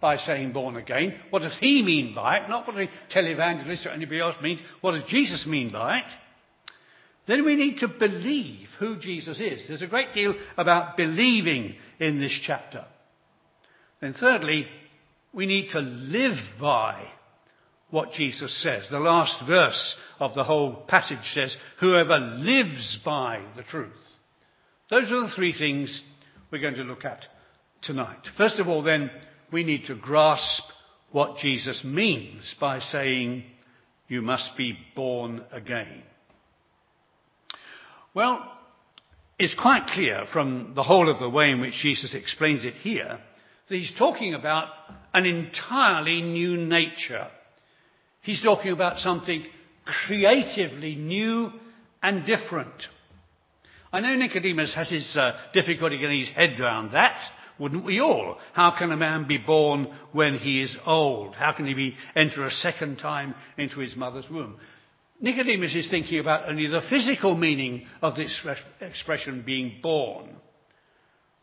by 0.00 0.16
saying 0.16 0.52
born 0.52 0.76
again. 0.76 1.18
What 1.30 1.42
does 1.42 1.56
he 1.58 1.82
mean 1.82 2.14
by 2.14 2.38
it? 2.38 2.48
Not 2.48 2.66
what 2.66 2.76
a 2.76 2.88
televangelist 3.12 3.86
or 3.86 3.90
anybody 3.90 4.20
else 4.20 4.36
means. 4.42 4.60
What 4.80 4.92
does 4.92 5.08
Jesus 5.08 5.46
mean 5.46 5.72
by 5.72 5.98
it? 5.98 6.12
Then 7.26 7.44
we 7.44 7.56
need 7.56 7.78
to 7.78 7.88
believe 7.88 8.68
who 8.78 8.96
Jesus 8.96 9.40
is. 9.40 9.66
There's 9.66 9.82
a 9.82 9.88
great 9.88 10.14
deal 10.14 10.34
about 10.56 10.96
believing 10.96 11.74
in 11.98 12.18
this 12.18 12.38
chapter. 12.42 12.84
Then 14.00 14.14
thirdly, 14.14 14.66
we 15.32 15.46
need 15.46 15.70
to 15.70 15.80
live 15.80 16.38
by 16.60 17.08
what 17.90 18.12
Jesus 18.12 18.62
says. 18.62 18.86
The 18.90 19.00
last 19.00 19.44
verse 19.46 19.96
of 20.18 20.34
the 20.34 20.44
whole 20.44 20.84
passage 20.86 21.32
says, 21.32 21.56
whoever 21.80 22.18
lives 22.18 22.98
by 23.04 23.42
the 23.56 23.62
truth. 23.62 23.92
Those 24.90 25.10
are 25.10 25.22
the 25.22 25.32
three 25.34 25.52
things 25.52 26.02
we're 26.50 26.60
going 26.60 26.74
to 26.74 26.82
look 26.82 27.04
at 27.04 27.24
tonight. 27.82 28.28
First 28.36 28.58
of 28.58 28.68
all, 28.68 28.82
then, 28.82 29.10
we 29.52 29.64
need 29.64 29.86
to 29.86 29.94
grasp 29.94 30.64
what 31.12 31.38
Jesus 31.38 31.82
means 31.84 32.54
by 32.60 32.80
saying, 32.80 33.44
you 34.08 34.22
must 34.22 34.56
be 34.56 34.76
born 34.94 35.44
again. 35.52 36.02
Well, 38.16 38.50
it's 39.38 39.54
quite 39.54 39.88
clear 39.88 40.24
from 40.32 40.72
the 40.74 40.82
whole 40.82 41.10
of 41.10 41.18
the 41.18 41.28
way 41.28 41.50
in 41.50 41.60
which 41.60 41.74
Jesus 41.74 42.14
explains 42.14 42.64
it 42.64 42.72
here 42.72 43.18
that 43.68 43.76
he's 43.76 43.92
talking 43.98 44.32
about 44.32 44.68
an 45.12 45.26
entirely 45.26 46.22
new 46.22 46.56
nature. 46.56 47.28
He's 48.22 48.42
talking 48.42 48.72
about 48.72 49.00
something 49.00 49.44
creatively 49.84 50.94
new 50.94 51.52
and 52.02 52.24
different. 52.24 52.86
I 53.92 54.00
know 54.00 54.16
Nicodemus 54.16 54.74
has 54.74 54.88
his 54.88 55.14
uh, 55.14 55.38
difficulty 55.52 55.98
getting 55.98 56.20
his 56.20 56.30
head 56.30 56.58
around 56.58 56.92
that. 56.92 57.20
Wouldn't 57.58 57.84
we 57.84 58.00
all? 58.00 58.38
How 58.54 58.70
can 58.78 58.92
a 58.92 58.96
man 58.96 59.28
be 59.28 59.36
born 59.36 59.94
when 60.12 60.38
he 60.38 60.62
is 60.62 60.74
old? 60.86 61.34
How 61.34 61.52
can 61.52 61.66
he 61.66 61.74
be, 61.74 61.96
enter 62.14 62.44
a 62.44 62.50
second 62.50 62.96
time 62.96 63.34
into 63.58 63.80
his 63.80 63.94
mother's 63.94 64.30
womb? 64.30 64.58
Nicodemus 65.20 65.74
is 65.74 65.88
thinking 65.88 66.18
about 66.18 66.48
only 66.48 66.66
the 66.66 66.82
physical 66.90 67.36
meaning 67.36 67.86
of 68.02 68.16
this 68.16 68.44
expression 68.80 69.42
being 69.44 69.78
born. 69.82 70.28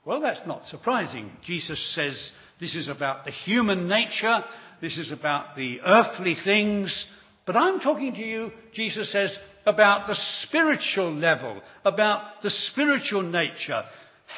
Well, 0.05 0.21
that's 0.21 0.45
not 0.45 0.67
surprising. 0.67 1.31
Jesus 1.43 1.93
says 1.95 2.31
this 2.59 2.75
is 2.75 2.87
about 2.87 3.25
the 3.25 3.31
human 3.31 3.87
nature, 3.87 4.43
this 4.81 4.97
is 4.97 5.11
about 5.11 5.55
the 5.55 5.79
earthly 5.81 6.35
things, 6.43 7.07
but 7.45 7.55
I'm 7.55 7.79
talking 7.79 8.13
to 8.13 8.21
you, 8.23 8.51
Jesus 8.73 9.11
says, 9.11 9.37
about 9.65 10.07
the 10.07 10.15
spiritual 10.43 11.13
level, 11.13 11.61
about 11.83 12.41
the 12.41 12.49
spiritual 12.49 13.21
nature, 13.21 13.83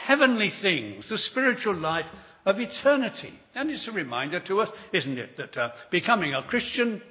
heavenly 0.05 0.51
things, 0.61 1.09
the 1.09 1.17
spiritual 1.17 1.75
life 1.75 2.05
of 2.45 2.59
eternity. 2.59 3.33
And 3.53 3.69
it's 3.69 3.87
a 3.87 3.91
reminder 3.91 4.39
to 4.41 4.61
us, 4.61 4.69
isn't 4.93 5.17
it, 5.17 5.37
that 5.37 5.57
uh, 5.57 5.71
becoming 5.91 6.33
a 6.33 6.43
Christian 6.43 7.01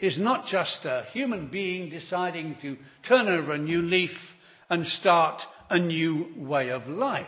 is 0.00 0.18
not 0.18 0.46
just 0.46 0.84
a 0.84 1.04
human 1.12 1.48
being 1.48 1.90
deciding 1.90 2.56
to 2.62 2.76
turn 3.06 3.28
over 3.28 3.52
a 3.52 3.58
new 3.58 3.82
leaf 3.82 4.16
and 4.68 4.84
start 4.86 5.42
a 5.68 5.78
new 5.78 6.26
way 6.36 6.70
of 6.70 6.86
life 6.86 7.26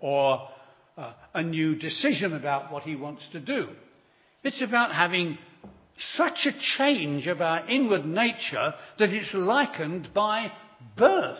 or 0.00 0.48
uh, 0.96 1.12
a 1.34 1.42
new 1.42 1.74
decision 1.74 2.34
about 2.34 2.72
what 2.72 2.82
he 2.82 2.96
wants 2.96 3.26
to 3.32 3.40
do. 3.40 3.68
It's 4.42 4.62
about 4.62 4.94
having 4.94 5.38
such 5.98 6.46
a 6.46 6.58
change 6.58 7.26
of 7.26 7.42
our 7.42 7.68
inward 7.68 8.06
nature 8.06 8.74
that 8.98 9.10
it's 9.10 9.34
likened 9.34 10.08
by 10.14 10.50
birth. 10.96 11.38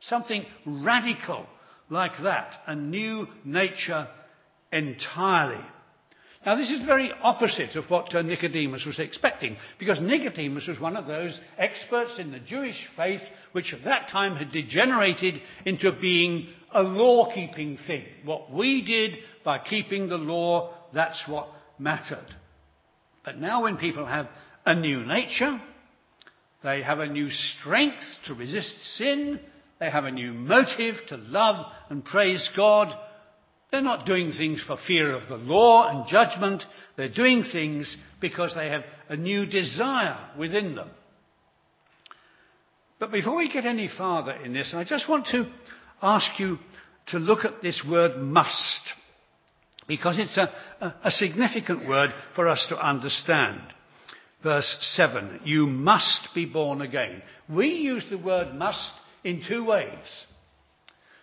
Something 0.00 0.44
radical 0.66 1.46
like 1.88 2.20
that. 2.22 2.56
A 2.66 2.74
new 2.74 3.28
nature 3.44 4.08
entirely. 4.72 5.64
Now, 6.44 6.56
this 6.56 6.70
is 6.70 6.86
very 6.86 7.12
opposite 7.22 7.76
of 7.76 7.90
what 7.90 8.14
uh, 8.14 8.22
Nicodemus 8.22 8.86
was 8.86 8.98
expecting, 8.98 9.58
because 9.78 10.00
Nicodemus 10.00 10.66
was 10.66 10.80
one 10.80 10.96
of 10.96 11.06
those 11.06 11.38
experts 11.58 12.18
in 12.18 12.32
the 12.32 12.38
Jewish 12.38 12.88
faith 12.96 13.20
which 13.52 13.74
at 13.74 13.84
that 13.84 14.08
time 14.08 14.36
had 14.36 14.50
degenerated 14.50 15.42
into 15.66 15.92
being 15.92 16.48
a 16.72 16.82
law 16.82 17.30
keeping 17.34 17.76
thing. 17.86 18.04
What 18.24 18.50
we 18.50 18.82
did 18.82 19.18
by 19.44 19.58
keeping 19.58 20.08
the 20.08 20.16
law, 20.16 20.72
that's 20.94 21.22
what 21.28 21.48
mattered. 21.78 22.34
But 23.22 23.38
now, 23.38 23.64
when 23.64 23.76
people 23.76 24.06
have 24.06 24.28
a 24.64 24.74
new 24.74 25.04
nature, 25.04 25.60
they 26.64 26.82
have 26.82 27.00
a 27.00 27.08
new 27.08 27.28
strength 27.28 28.02
to 28.26 28.34
resist 28.34 28.82
sin, 28.96 29.40
They 29.80 29.90
have 29.90 30.04
a 30.04 30.10
new 30.10 30.34
motive 30.34 30.96
to 31.08 31.16
love 31.16 31.64
and 31.88 32.04
praise 32.04 32.48
God. 32.54 32.94
They're 33.70 33.80
not 33.82 34.06
doing 34.06 34.32
things 34.32 34.62
for 34.62 34.76
fear 34.76 35.12
of 35.12 35.28
the 35.28 35.36
law 35.36 35.88
and 35.88 36.06
judgment. 36.06 36.64
They're 36.96 37.08
doing 37.08 37.44
things 37.44 37.96
because 38.20 38.54
they 38.54 38.68
have 38.68 38.82
a 39.08 39.16
new 39.16 39.46
desire 39.46 40.18
within 40.36 40.74
them. 40.74 40.90
But 42.98 43.12
before 43.12 43.36
we 43.36 43.50
get 43.50 43.64
any 43.64 43.88
farther 43.88 44.32
in 44.32 44.52
this, 44.52 44.74
I 44.74 44.84
just 44.84 45.08
want 45.08 45.26
to 45.28 45.50
ask 46.02 46.38
you 46.38 46.58
to 47.08 47.18
look 47.18 47.44
at 47.44 47.62
this 47.62 47.84
word 47.88 48.18
must, 48.20 48.92
because 49.88 50.18
it's 50.18 50.36
a, 50.36 50.52
a, 50.80 50.94
a 51.04 51.10
significant 51.10 51.88
word 51.88 52.12
for 52.34 52.46
us 52.46 52.66
to 52.68 52.76
understand. 52.76 53.60
Verse 54.42 54.76
7, 54.94 55.40
you 55.44 55.66
must 55.66 56.28
be 56.34 56.46
born 56.46 56.80
again. 56.80 57.22
We 57.48 57.68
use 57.68 58.04
the 58.10 58.18
word 58.18 58.54
must 58.54 58.92
in 59.22 59.42
two 59.46 59.64
ways. 59.64 60.26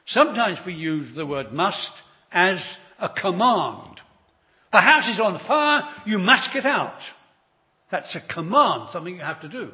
Sometimes 0.05 0.59
we 0.65 0.73
use 0.73 1.15
the 1.15 1.25
word 1.25 1.51
must 1.51 1.91
as 2.31 2.77
a 2.99 3.09
command. 3.09 4.01
The 4.71 4.81
house 4.81 5.07
is 5.07 5.19
on 5.19 5.39
fire, 5.47 5.83
you 6.05 6.17
must 6.17 6.53
get 6.53 6.65
out. 6.65 6.99
That's 7.89 8.15
a 8.15 8.33
command, 8.33 8.89
something 8.91 9.15
you 9.15 9.21
have 9.21 9.41
to 9.41 9.49
do. 9.49 9.71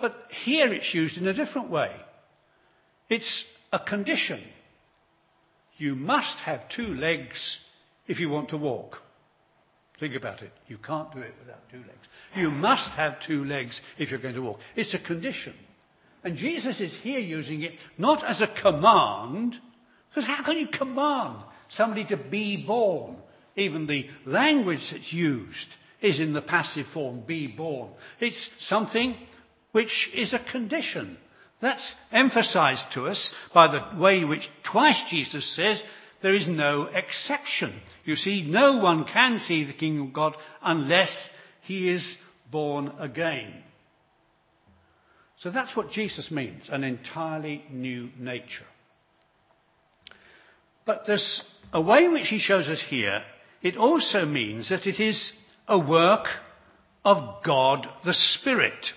But 0.00 0.14
here 0.44 0.72
it's 0.72 0.94
used 0.94 1.16
in 1.16 1.26
a 1.26 1.34
different 1.34 1.70
way. 1.70 1.94
It's 3.08 3.44
a 3.72 3.78
condition. 3.78 4.42
You 5.76 5.94
must 5.94 6.38
have 6.38 6.68
two 6.68 6.86
legs 6.86 7.58
if 8.06 8.20
you 8.20 8.28
want 8.28 8.50
to 8.50 8.56
walk. 8.56 8.98
Think 9.98 10.14
about 10.14 10.42
it. 10.42 10.52
You 10.66 10.78
can't 10.78 11.12
do 11.12 11.20
it 11.20 11.34
without 11.40 11.68
two 11.70 11.78
legs. 11.78 12.08
You 12.34 12.50
must 12.50 12.90
have 12.90 13.20
two 13.26 13.44
legs 13.44 13.80
if 13.98 14.10
you're 14.10 14.20
going 14.20 14.34
to 14.34 14.42
walk. 14.42 14.58
It's 14.74 14.94
a 14.94 14.98
condition. 14.98 15.54
And 16.24 16.36
Jesus 16.36 16.80
is 16.80 16.96
here 17.02 17.18
using 17.18 17.62
it 17.62 17.72
not 17.98 18.24
as 18.24 18.40
a 18.40 18.48
command, 18.60 19.56
because 20.12 20.28
how 20.28 20.44
can 20.44 20.58
you 20.58 20.68
command 20.68 21.38
somebody 21.70 22.04
to 22.06 22.16
be 22.16 22.64
born? 22.66 23.16
Even 23.56 23.86
the 23.86 24.06
language 24.26 24.90
that's 24.90 25.12
used 25.12 25.68
is 26.00 26.20
in 26.20 26.32
the 26.32 26.42
passive 26.42 26.86
form, 26.92 27.22
be 27.26 27.46
born. 27.46 27.90
It's 28.20 28.50
something 28.60 29.16
which 29.72 30.10
is 30.14 30.34
a 30.34 30.38
condition. 30.50 31.16
That's 31.60 31.94
emphasized 32.10 32.84
to 32.94 33.06
us 33.06 33.32
by 33.54 33.68
the 33.68 34.00
way 34.00 34.24
which 34.24 34.48
twice 34.70 35.02
Jesus 35.08 35.54
says 35.54 35.82
there 36.20 36.34
is 36.34 36.46
no 36.46 36.84
exception. 36.92 37.80
You 38.04 38.16
see, 38.16 38.42
no 38.42 38.78
one 38.78 39.04
can 39.04 39.38
see 39.38 39.64
the 39.64 39.72
kingdom 39.72 40.08
of 40.08 40.12
God 40.12 40.34
unless 40.60 41.28
he 41.62 41.88
is 41.88 42.16
born 42.50 42.92
again. 42.98 43.62
So 45.38 45.50
that's 45.50 45.76
what 45.76 45.90
Jesus 45.90 46.30
means, 46.30 46.68
an 46.70 46.84
entirely 46.84 47.64
new 47.70 48.10
nature. 48.18 48.66
But 50.84 51.04
there's 51.06 51.42
a 51.72 51.80
way 51.80 52.04
in 52.04 52.12
which 52.12 52.28
he 52.28 52.38
shows 52.38 52.68
us 52.68 52.82
here, 52.88 53.22
it 53.62 53.76
also 53.76 54.24
means 54.24 54.68
that 54.68 54.86
it 54.86 55.00
is 55.00 55.32
a 55.68 55.78
work 55.78 56.26
of 57.04 57.42
God 57.44 57.88
the 58.04 58.14
Spirit 58.14 58.92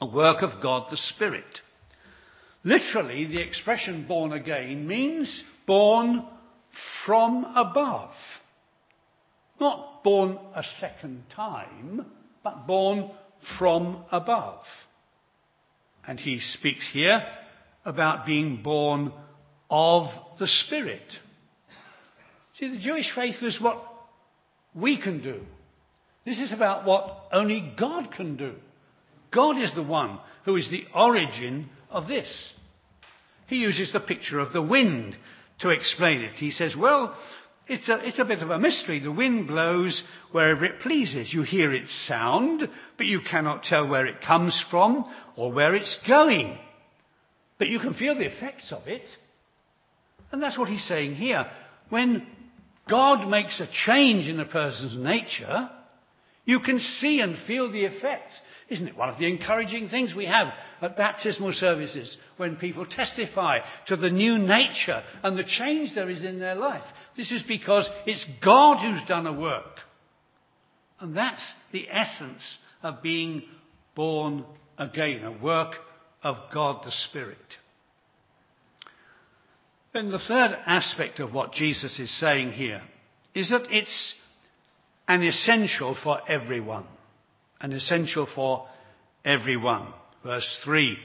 a 0.00 0.06
work 0.06 0.42
of 0.42 0.60
God 0.62 0.88
the 0.90 0.96
Spirit. 0.96 1.60
Literally, 2.64 3.26
the 3.26 3.40
expression 3.40 4.06
born 4.06 4.32
again 4.32 4.86
means 4.86 5.44
born 5.66 6.24
from 7.04 7.44
above. 7.44 8.14
Not 9.60 10.02
born 10.02 10.38
a 10.54 10.62
second 10.80 11.24
time, 11.34 12.04
but 12.42 12.66
born 12.66 13.10
from 13.58 14.04
above. 14.10 14.64
And 16.06 16.20
he 16.20 16.40
speaks 16.40 16.88
here 16.92 17.22
about 17.84 18.26
being 18.26 18.62
born 18.62 19.12
of 19.70 20.08
the 20.38 20.46
Spirit. 20.46 21.02
See, 22.58 22.70
the 22.70 22.78
Jewish 22.78 23.12
faith 23.14 23.42
is 23.42 23.60
what 23.60 23.82
we 24.74 25.00
can 25.00 25.22
do. 25.22 25.40
This 26.24 26.38
is 26.38 26.52
about 26.52 26.84
what 26.84 27.28
only 27.32 27.72
God 27.78 28.12
can 28.12 28.36
do. 28.36 28.54
God 29.32 29.60
is 29.60 29.74
the 29.74 29.82
one 29.82 30.18
who 30.44 30.56
is 30.56 30.70
the 30.70 30.84
origin 30.94 31.68
of 31.90 32.08
this. 32.08 32.52
He 33.46 33.56
uses 33.56 33.92
the 33.92 34.00
picture 34.00 34.38
of 34.38 34.52
the 34.52 34.62
wind 34.62 35.16
to 35.60 35.70
explain 35.70 36.22
it. 36.22 36.34
He 36.34 36.50
says, 36.50 36.74
well, 36.76 37.16
it's 37.68 37.88
a, 37.88 37.98
it's 38.06 38.18
a 38.18 38.24
bit 38.24 38.42
of 38.42 38.50
a 38.50 38.58
mystery. 38.58 39.00
The 39.00 39.12
wind 39.12 39.48
blows 39.48 40.02
wherever 40.32 40.64
it 40.64 40.80
pleases. 40.80 41.32
You 41.32 41.42
hear 41.42 41.72
its 41.72 41.92
sound, 42.06 42.68
but 42.96 43.06
you 43.06 43.20
cannot 43.20 43.64
tell 43.64 43.88
where 43.88 44.06
it 44.06 44.20
comes 44.20 44.64
from 44.70 45.04
or 45.36 45.52
where 45.52 45.74
it's 45.74 45.98
going. 46.06 46.58
But 47.58 47.68
you 47.68 47.78
can 47.78 47.94
feel 47.94 48.14
the 48.14 48.26
effects 48.26 48.72
of 48.72 48.86
it. 48.86 49.02
And 50.32 50.42
that's 50.42 50.58
what 50.58 50.68
he's 50.68 50.86
saying 50.86 51.14
here. 51.14 51.46
When 51.88 52.26
God 52.88 53.28
makes 53.28 53.60
a 53.60 53.68
change 53.70 54.28
in 54.28 54.40
a 54.40 54.44
person's 54.44 54.96
nature, 54.96 55.70
you 56.44 56.60
can 56.60 56.78
see 56.78 57.20
and 57.20 57.36
feel 57.46 57.70
the 57.70 57.84
effects. 57.84 58.40
Isn't 58.68 58.88
it 58.88 58.96
one 58.96 59.08
of 59.08 59.18
the 59.18 59.28
encouraging 59.28 59.88
things 59.88 60.14
we 60.14 60.26
have 60.26 60.48
at 60.80 60.96
baptismal 60.96 61.52
services 61.52 62.16
when 62.36 62.56
people 62.56 62.86
testify 62.86 63.60
to 63.86 63.96
the 63.96 64.10
new 64.10 64.38
nature 64.38 65.02
and 65.22 65.36
the 65.36 65.44
change 65.44 65.94
there 65.94 66.08
is 66.08 66.22
in 66.22 66.38
their 66.38 66.54
life? 66.54 66.84
This 67.16 67.32
is 67.32 67.42
because 67.42 67.88
it's 68.06 68.26
God 68.44 68.78
who's 68.78 69.06
done 69.08 69.26
a 69.26 69.32
work. 69.32 69.80
And 71.00 71.16
that's 71.16 71.54
the 71.72 71.88
essence 71.90 72.58
of 72.82 73.02
being 73.02 73.42
born 73.94 74.44
again, 74.78 75.24
a 75.24 75.32
work 75.32 75.74
of 76.22 76.36
God 76.52 76.84
the 76.84 76.92
Spirit. 76.92 77.36
Then 79.96 80.10
the 80.10 80.18
third 80.18 80.54
aspect 80.66 81.20
of 81.20 81.32
what 81.32 81.52
Jesus 81.52 81.98
is 81.98 82.10
saying 82.20 82.52
here 82.52 82.82
is 83.34 83.48
that 83.48 83.62
it's 83.70 84.14
an 85.08 85.22
essential 85.22 85.94
for 85.94 86.20
everyone 86.28 86.84
An 87.62 87.72
essential 87.72 88.26
for 88.26 88.68
everyone. 89.24 89.88
Verse 90.22 90.60
3 90.64 90.98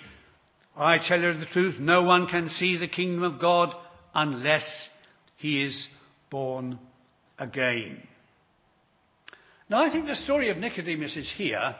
I 0.76 0.98
tell 0.98 1.22
you 1.22 1.34
the 1.40 1.46
truth, 1.46 1.80
no 1.80 2.04
one 2.04 2.28
can 2.28 2.50
see 2.50 2.76
the 2.76 2.90
kingdom 2.90 3.24
of 3.24 3.40
God 3.40 3.74
unless 4.14 4.90
he 5.38 5.64
is 5.64 5.88
born 6.30 6.78
again. 7.40 8.06
Now, 9.70 9.86
I 9.86 9.90
think 9.90 10.06
the 10.06 10.16
story 10.18 10.50
of 10.50 10.58
Nicodemus 10.58 11.16
is 11.16 11.32
here 11.38 11.78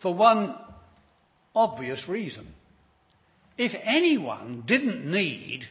for 0.00 0.14
one 0.14 0.54
obvious 1.54 2.08
reason. 2.08 2.46
If 3.56 3.72
anyone 3.82 4.64
didn't 4.66 5.10
need 5.10 5.64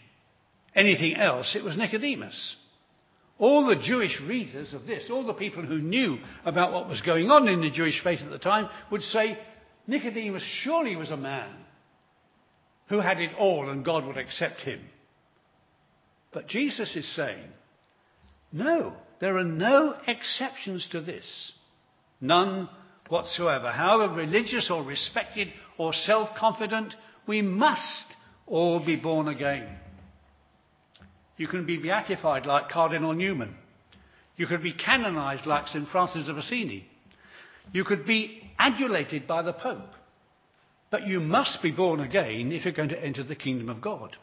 anything 0.76 1.16
else, 1.16 1.56
it 1.56 1.64
was 1.64 1.78
Nicodemus. 1.78 2.58
All 3.38 3.66
the 3.66 3.76
Jewish 3.76 4.20
readers 4.22 4.74
of 4.74 4.88
this, 4.88 5.10
all 5.10 5.26
the 5.26 5.34
people 5.34 5.64
who 5.64 5.80
knew 5.80 6.20
about 6.46 6.72
what 6.72 6.88
was 6.88 7.02
going 7.02 7.30
on 7.30 7.48
in 7.48 7.62
the 7.62 7.70
Jewish 7.70 8.02
faith 8.04 8.22
at 8.22 8.30
the 8.30 8.40
time, 8.40 8.70
would 8.92 9.04
say 9.04 9.38
Nicodemus 9.88 10.44
surely 10.44 10.96
was 10.96 11.12
a 11.12 11.18
man 11.18 11.54
who 12.88 13.00
had 13.00 13.20
it 13.20 13.32
all 13.38 13.70
and 13.70 13.84
God 13.84 14.06
would 14.06 14.18
accept 14.18 14.62
him. 14.62 14.82
But 16.32 16.48
Jesus 16.48 16.96
is 16.96 17.14
saying, 17.16 17.50
no, 18.52 18.96
there 19.20 19.38
are 19.38 19.44
no 19.44 19.96
exceptions 20.08 20.88
to 20.92 21.02
this. 21.02 21.54
None 22.22 22.70
whatsoever. 23.10 23.72
However 23.72 24.16
religious 24.16 24.72
or 24.72 24.84
respected 24.84 25.50
or 25.78 25.94
self 25.94 26.36
confident, 26.38 26.96
we 27.28 27.42
must 27.42 28.16
all 28.48 28.84
be 28.84 28.96
born 28.96 29.28
again. 29.28 29.68
You 31.38 31.48
can 31.48 31.66
be 31.66 31.78
beatified 31.78 32.46
like 32.46 32.70
Cardinal 32.70 33.14
Newman. 33.14 33.56
You 34.38 34.48
could 34.48 34.64
be 34.64 34.74
canonized 34.74 35.46
like 35.46 35.68
St. 35.68 35.88
Francis 35.90 36.28
of 36.28 36.38
Assisi. 36.38 36.86
You 37.72 37.84
could 37.84 38.06
be 38.06 38.42
adulated 38.58 39.28
by 39.28 39.42
the 39.42 39.54
Pope. 39.54 39.92
But 40.92 41.08
you 41.08 41.20
must 41.20 41.62
be 41.62 41.72
born 41.72 42.00
again 42.00 42.52
if 42.52 42.64
you're 42.64 42.74
going 42.74 42.90
to 42.90 43.04
enter 43.04 43.24
the 43.24 43.36
kingdom 43.36 43.70
of 43.70 43.82
God. 43.82 44.16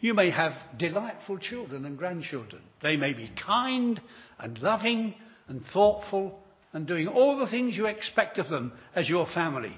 You 0.00 0.14
may 0.14 0.30
have 0.30 0.52
delightful 0.78 1.38
children 1.38 1.84
and 1.84 1.96
grandchildren. 1.96 2.62
They 2.82 2.96
may 2.96 3.12
be 3.12 3.30
kind 3.46 4.00
and 4.38 4.58
loving 4.58 5.14
and 5.46 5.62
thoughtful 5.72 6.40
and 6.72 6.86
doing 6.86 7.06
all 7.06 7.38
the 7.38 7.46
things 7.46 7.76
you 7.76 7.86
expect 7.86 8.38
of 8.38 8.48
them 8.48 8.72
as 8.96 9.08
your 9.08 9.26
family. 9.26 9.76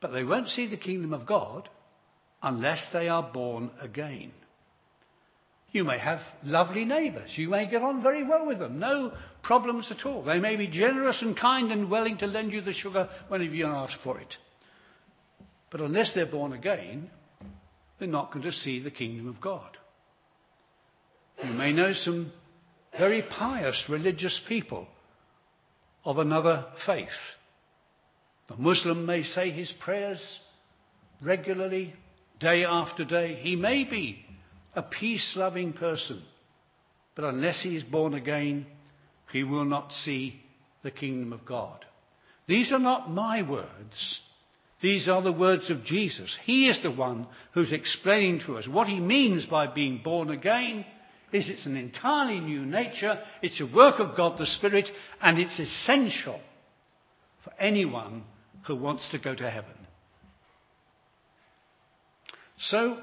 But 0.00 0.12
they 0.12 0.24
won't 0.24 0.48
see 0.48 0.68
the 0.68 0.76
kingdom 0.76 1.12
of 1.12 1.26
God 1.26 1.68
unless 2.42 2.88
they 2.92 3.08
are 3.08 3.22
born 3.22 3.70
again. 3.80 4.32
You 5.70 5.84
may 5.84 5.98
have 5.98 6.20
lovely 6.44 6.84
neighbours. 6.84 7.36
You 7.36 7.48
may 7.48 7.68
get 7.68 7.82
on 7.82 8.02
very 8.02 8.24
well 8.24 8.46
with 8.46 8.58
them. 8.58 8.78
No 8.78 9.12
problems 9.42 9.90
at 9.90 10.06
all. 10.06 10.22
They 10.22 10.40
may 10.40 10.56
be 10.56 10.66
generous 10.66 11.20
and 11.20 11.36
kind 11.36 11.70
and 11.70 11.90
willing 11.90 12.16
to 12.18 12.26
lend 12.26 12.52
you 12.52 12.62
the 12.62 12.72
sugar 12.72 13.08
whenever 13.28 13.54
you 13.54 13.66
ask 13.66 13.98
for 14.00 14.18
it. 14.18 14.34
But 15.70 15.82
unless 15.82 16.14
they're 16.14 16.24
born 16.26 16.54
again, 16.54 17.10
they're 17.98 18.08
not 18.08 18.32
going 18.32 18.44
to 18.44 18.52
see 18.52 18.80
the 18.80 18.90
kingdom 18.90 19.28
of 19.28 19.40
God. 19.40 19.76
You 21.44 21.52
may 21.52 21.72
know 21.72 21.92
some 21.92 22.32
very 22.98 23.22
pious 23.22 23.84
religious 23.88 24.40
people 24.48 24.88
of 26.04 26.18
another 26.18 26.66
faith. 26.86 27.08
The 28.48 28.56
Muslim 28.56 29.04
may 29.04 29.22
say 29.22 29.50
his 29.50 29.72
prayers 29.72 30.40
regularly, 31.22 31.94
day 32.40 32.64
after 32.64 33.04
day. 33.04 33.34
He 33.34 33.56
may 33.56 33.84
be 33.84 34.24
a 34.74 34.82
peace 34.82 35.34
loving 35.36 35.72
person, 35.72 36.22
but 37.14 37.24
unless 37.24 37.62
he 37.62 37.76
is 37.76 37.82
born 37.82 38.14
again, 38.14 38.66
he 39.32 39.44
will 39.44 39.64
not 39.64 39.92
see 39.92 40.40
the 40.82 40.90
kingdom 40.90 41.32
of 41.32 41.44
God. 41.44 41.84
These 42.46 42.72
are 42.72 42.78
not 42.78 43.10
my 43.10 43.42
words. 43.42 44.20
These 44.80 45.08
are 45.08 45.20
the 45.20 45.32
words 45.32 45.70
of 45.70 45.84
Jesus. 45.84 46.34
He 46.44 46.68
is 46.68 46.80
the 46.82 46.90
one 46.90 47.26
who's 47.52 47.72
explaining 47.72 48.40
to 48.40 48.56
us 48.56 48.68
what 48.68 48.86
he 48.86 49.00
means 49.00 49.44
by 49.44 49.66
being 49.66 50.00
born 50.02 50.30
again. 50.30 50.86
Is 51.30 51.50
it's 51.50 51.66
an 51.66 51.76
entirely 51.76 52.40
new 52.40 52.64
nature, 52.64 53.20
it's 53.42 53.60
a 53.60 53.66
work 53.66 53.98
of 53.98 54.16
God 54.16 54.38
the 54.38 54.46
Spirit, 54.46 54.88
and 55.20 55.38
it's 55.38 55.58
essential 55.58 56.40
for 57.44 57.52
anyone 57.58 58.22
who 58.68 58.76
wants 58.76 59.08
to 59.10 59.18
go 59.18 59.34
to 59.34 59.50
heaven. 59.50 59.74
So, 62.58 62.98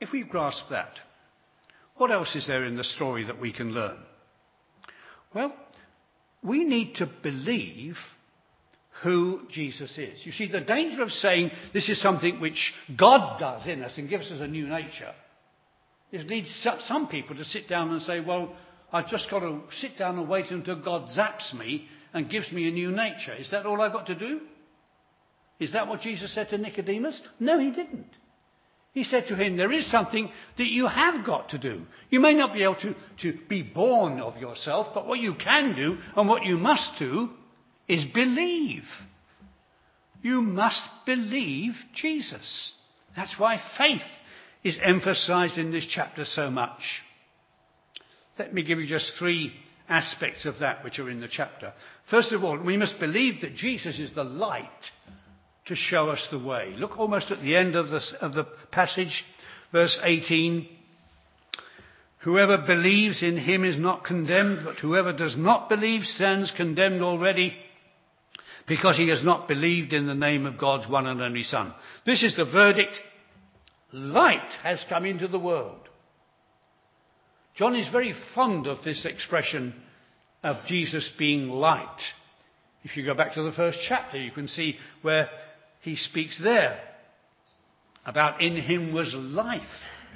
if 0.00 0.12
we 0.12 0.24
grasp 0.24 0.64
that, 0.70 0.92
what 1.96 2.10
else 2.10 2.34
is 2.34 2.46
there 2.46 2.64
in 2.64 2.76
the 2.76 2.84
story 2.84 3.24
that 3.24 3.40
we 3.40 3.52
can 3.52 3.72
learn? 3.72 3.96
Well, 5.34 5.54
we 6.42 6.64
need 6.64 6.96
to 6.96 7.10
believe 7.22 7.96
who 9.02 9.42
Jesus 9.50 9.96
is. 9.96 10.24
You 10.24 10.32
see, 10.32 10.50
the 10.50 10.60
danger 10.60 11.02
of 11.02 11.10
saying 11.10 11.50
this 11.72 11.88
is 11.88 12.00
something 12.00 12.40
which 12.40 12.74
God 12.96 13.38
does 13.38 13.66
in 13.66 13.82
us 13.82 13.96
and 13.96 14.08
gives 14.08 14.30
us 14.30 14.40
a 14.40 14.46
new 14.46 14.66
nature, 14.66 15.14
it 16.10 16.26
leads 16.28 16.66
some 16.80 17.08
people 17.08 17.36
to 17.36 17.44
sit 17.44 17.68
down 17.68 17.90
and 17.90 18.02
say, 18.02 18.20
well, 18.20 18.54
I've 18.92 19.08
just 19.08 19.30
got 19.30 19.40
to 19.40 19.62
sit 19.78 19.96
down 19.96 20.18
and 20.18 20.28
wait 20.28 20.50
until 20.50 20.82
God 20.82 21.08
zaps 21.16 21.54
me 21.54 21.88
and 22.12 22.30
gives 22.30 22.50
me 22.52 22.68
a 22.68 22.72
new 22.72 22.90
nature. 22.90 23.34
Is 23.34 23.50
that 23.50 23.66
all 23.66 23.80
I've 23.80 23.92
got 23.92 24.06
to 24.06 24.14
do? 24.14 24.40
Is 25.58 25.72
that 25.72 25.88
what 25.88 26.00
Jesus 26.00 26.34
said 26.34 26.48
to 26.48 26.58
Nicodemus? 26.58 27.20
No, 27.38 27.58
he 27.58 27.70
didn't. 27.70 28.10
He 28.92 29.04
said 29.04 29.28
to 29.28 29.36
him, 29.36 29.56
There 29.56 29.72
is 29.72 29.90
something 29.90 30.30
that 30.58 30.66
you 30.66 30.86
have 30.86 31.24
got 31.24 31.50
to 31.50 31.58
do. 31.58 31.82
You 32.10 32.20
may 32.20 32.34
not 32.34 32.52
be 32.52 32.62
able 32.62 32.76
to, 32.76 32.94
to 33.22 33.38
be 33.48 33.62
born 33.62 34.20
of 34.20 34.36
yourself, 34.36 34.88
but 34.92 35.06
what 35.06 35.20
you 35.20 35.34
can 35.34 35.74
do 35.74 35.96
and 36.14 36.28
what 36.28 36.44
you 36.44 36.58
must 36.58 36.98
do 36.98 37.30
is 37.88 38.04
believe. 38.04 38.84
You 40.20 40.42
must 40.42 40.84
believe 41.06 41.72
Jesus. 41.94 42.72
That's 43.16 43.38
why 43.38 43.60
faith 43.78 44.02
is 44.62 44.78
emphasized 44.82 45.58
in 45.58 45.72
this 45.72 45.86
chapter 45.86 46.24
so 46.24 46.50
much. 46.50 47.02
Let 48.38 48.52
me 48.52 48.62
give 48.62 48.78
you 48.78 48.86
just 48.86 49.12
three 49.18 49.52
aspects 49.88 50.46
of 50.46 50.58
that 50.60 50.84
which 50.84 50.98
are 50.98 51.10
in 51.10 51.20
the 51.20 51.28
chapter. 51.28 51.72
First 52.10 52.32
of 52.32 52.44
all, 52.44 52.58
we 52.58 52.76
must 52.76 52.98
believe 52.98 53.40
that 53.40 53.54
Jesus 53.54 53.98
is 53.98 54.14
the 54.14 54.24
light 54.24 54.68
to 55.66 55.76
show 55.76 56.10
us 56.10 56.28
the 56.30 56.38
way. 56.38 56.74
Look 56.76 56.98
almost 56.98 57.30
at 57.30 57.40
the 57.40 57.56
end 57.56 57.76
of, 57.76 57.86
of 58.20 58.34
the 58.34 58.46
passage, 58.70 59.24
verse 59.70 59.98
18. 60.02 60.68
Whoever 62.20 62.58
believes 62.58 63.22
in 63.22 63.36
him 63.36 63.64
is 63.64 63.78
not 63.78 64.04
condemned, 64.04 64.64
but 64.64 64.76
whoever 64.76 65.12
does 65.12 65.36
not 65.36 65.68
believe 65.68 66.04
stands 66.04 66.52
condemned 66.52 67.02
already 67.02 67.56
because 68.68 68.96
he 68.96 69.08
has 69.08 69.24
not 69.24 69.48
believed 69.48 69.92
in 69.92 70.06
the 70.06 70.14
name 70.14 70.46
of 70.46 70.58
God's 70.58 70.88
one 70.88 71.06
and 71.06 71.20
only 71.20 71.42
Son. 71.42 71.74
This 72.06 72.22
is 72.22 72.36
the 72.36 72.44
verdict. 72.44 72.98
Light 73.92 74.48
has 74.62 74.84
come 74.88 75.04
into 75.04 75.28
the 75.28 75.38
world. 75.38 75.88
John 77.62 77.76
is 77.76 77.92
very 77.92 78.12
fond 78.34 78.66
of 78.66 78.82
this 78.82 79.04
expression 79.04 79.72
of 80.42 80.66
Jesus 80.66 81.08
being 81.16 81.48
light. 81.48 82.00
If 82.82 82.96
you 82.96 83.06
go 83.06 83.14
back 83.14 83.34
to 83.34 83.44
the 83.44 83.52
first 83.52 83.78
chapter, 83.86 84.20
you 84.20 84.32
can 84.32 84.48
see 84.48 84.78
where 85.02 85.28
he 85.80 85.94
speaks 85.94 86.42
there 86.42 86.80
about 88.04 88.42
in 88.42 88.56
him 88.56 88.92
was 88.92 89.14
life, 89.14 89.62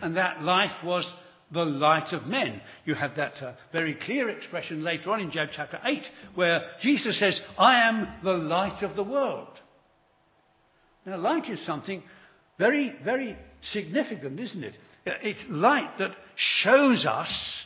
and 0.03 0.17
that 0.17 0.43
life 0.43 0.83
was 0.85 1.09
the 1.53 1.65
light 1.65 2.13
of 2.13 2.27
men. 2.27 2.61
You 2.85 2.95
have 2.95 3.15
that 3.15 3.41
uh, 3.41 3.55
very 3.71 3.95
clear 3.95 4.29
expression 4.29 4.83
later 4.83 5.13
on 5.13 5.21
in 5.21 5.31
John 5.31 5.49
chapter 5.53 5.79
8, 5.85 6.03
where 6.35 6.63
Jesus 6.81 7.17
says, 7.17 7.41
I 7.57 7.89
am 7.89 8.09
the 8.25 8.35
light 8.35 8.83
of 8.83 8.97
the 8.97 9.05
world. 9.05 9.61
Now, 11.05 11.19
light 11.19 11.49
is 11.49 11.65
something 11.65 12.03
very, 12.59 12.93
very 13.05 13.37
significant, 13.63 14.41
isn't 14.41 14.65
it? 14.65 14.75
It's 15.07 15.45
light 15.49 15.97
that 16.01 16.11
shows 16.37 17.07
us 17.07 17.65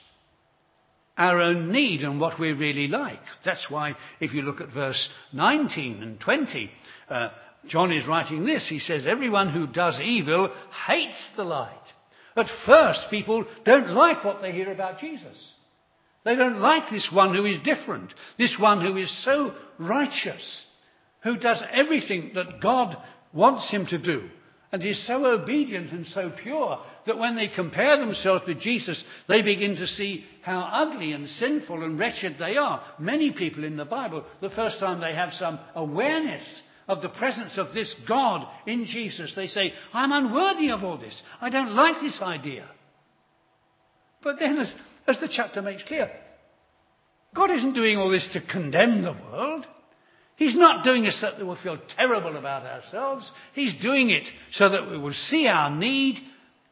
our 1.17 1.41
own 1.41 1.71
need 1.71 2.03
and 2.03 2.19
what 2.19 2.41
we 2.41 2.53
really 2.53 2.87
like. 2.87 3.21
That's 3.45 3.67
why, 3.69 3.95
if 4.21 4.33
you 4.33 4.43
look 4.43 4.61
at 4.61 4.73
verse 4.73 5.11
19 5.35 6.03
and 6.03 6.19
20, 6.19 6.71
uh, 7.11 7.29
John 7.67 7.93
is 7.93 8.07
writing 8.07 8.45
this. 8.45 8.69
He 8.69 8.79
says, 8.79 9.07
Everyone 9.07 9.51
who 9.51 9.67
does 9.67 10.01
evil 10.01 10.51
hates 10.87 11.31
the 11.37 11.45
light 11.45 11.93
at 12.37 12.47
first, 12.67 13.07
people 13.11 13.45
don't 13.65 13.91
like 13.91 14.25
what 14.25 14.41
they 14.41 14.53
hear 14.53 14.73
about 14.73 14.99
Jesus. 14.99 15.55
They 16.25 16.37
don't 16.37 16.61
like 16.61 16.91
this 16.91 17.11
one 17.13 17.35
who 17.35 17.45
is 17.45 17.59
different, 17.63 18.15
this 18.39 18.57
one 18.59 18.81
who 18.85 18.97
is 18.97 19.25
so 19.25 19.55
righteous, 19.79 20.67
who 21.23 21.39
does 21.39 21.63
everything 21.73 22.33
that 22.35 22.61
God 22.61 22.97
wants 23.33 23.71
him 23.71 23.87
to 23.87 23.99
do, 23.99 24.29
and 24.73 24.85
is 24.85 25.05
so 25.07 25.27
obedient 25.27 25.91
and 25.91 26.07
so 26.07 26.31
pure 26.31 26.81
that 27.07 27.19
when 27.19 27.35
they 27.35 27.49
compare 27.49 27.99
themselves 27.99 28.45
with 28.47 28.61
Jesus, 28.61 29.03
they 29.27 29.43
begin 29.43 29.77
to 29.77 29.87
see 29.87 30.25
how 30.43 30.61
ugly 30.61 31.13
and 31.13 31.27
sinful 31.27 31.83
and 31.83 31.99
wretched 31.99 32.37
they 32.39 32.57
are. 32.57 32.83
Many 32.99 33.33
people 33.33 33.65
in 33.65 33.77
the 33.77 33.85
Bible, 33.85 34.25
the 34.41 34.51
first 34.51 34.79
time 34.79 35.01
they 35.01 35.15
have 35.15 35.33
some 35.33 35.59
awareness 35.75 36.63
of 36.87 37.03
the 37.03 37.09
presence 37.09 37.59
of 37.59 37.75
this 37.75 37.95
God 38.07 38.47
in 38.67 38.85
Jesus, 38.85 39.35
they 39.35 39.49
say, 39.49 39.73
I'm 39.93 40.13
unworthy 40.13 40.71
of 40.71 40.85
all 40.85 40.99
this. 40.99 41.21
I 41.41 41.51
don't 41.51 41.75
like 41.75 42.01
this 42.01 42.21
idea. 42.21 42.69
But 44.23 44.39
then, 44.39 44.59
as, 44.59 44.75
as 45.07 45.19
the 45.21 45.29
chapter 45.29 45.63
makes 45.63 45.83
clear, 45.85 46.11
God 47.35 47.51
isn't 47.51 47.75
doing 47.75 47.97
all 47.97 48.11
this 48.11 48.29
to 48.33 48.41
condemn 48.41 49.03
the 49.03 49.17
world. 49.33 49.67
He's 50.41 50.57
not 50.57 50.85
doing 50.85 51.05
it 51.05 51.13
so 51.13 51.33
that 51.37 51.45
we'll 51.45 51.55
feel 51.55 51.79
terrible 51.99 52.35
about 52.39 52.65
ourselves. 52.65 53.31
He's 53.53 53.77
doing 53.77 54.09
it 54.09 54.27
so 54.53 54.71
that 54.71 54.91
we 54.91 54.97
will 54.97 55.13
see 55.13 55.47
our 55.47 55.71
need 55.71 56.17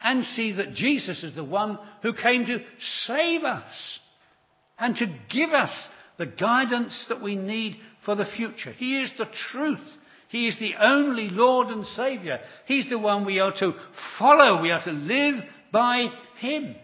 and 0.00 0.24
see 0.24 0.52
that 0.52 0.72
Jesus 0.72 1.22
is 1.22 1.34
the 1.34 1.44
one 1.44 1.78
who 2.00 2.14
came 2.14 2.46
to 2.46 2.64
save 2.80 3.44
us 3.44 4.00
and 4.78 4.96
to 4.96 5.14
give 5.28 5.50
us 5.50 5.90
the 6.16 6.24
guidance 6.24 7.04
that 7.10 7.20
we 7.20 7.36
need 7.36 7.76
for 8.06 8.14
the 8.14 8.24
future. 8.24 8.72
He 8.72 9.02
is 9.02 9.12
the 9.18 9.28
truth. 9.52 9.86
He 10.30 10.48
is 10.48 10.58
the 10.58 10.72
only 10.80 11.28
Lord 11.28 11.68
and 11.68 11.86
Saviour. 11.86 12.38
He's 12.64 12.88
the 12.88 12.98
one 12.98 13.26
we 13.26 13.38
are 13.38 13.52
to 13.58 13.74
follow. 14.18 14.62
We 14.62 14.70
are 14.70 14.82
to 14.84 14.92
live 14.92 15.44
by 15.70 16.08
Him. 16.38 16.74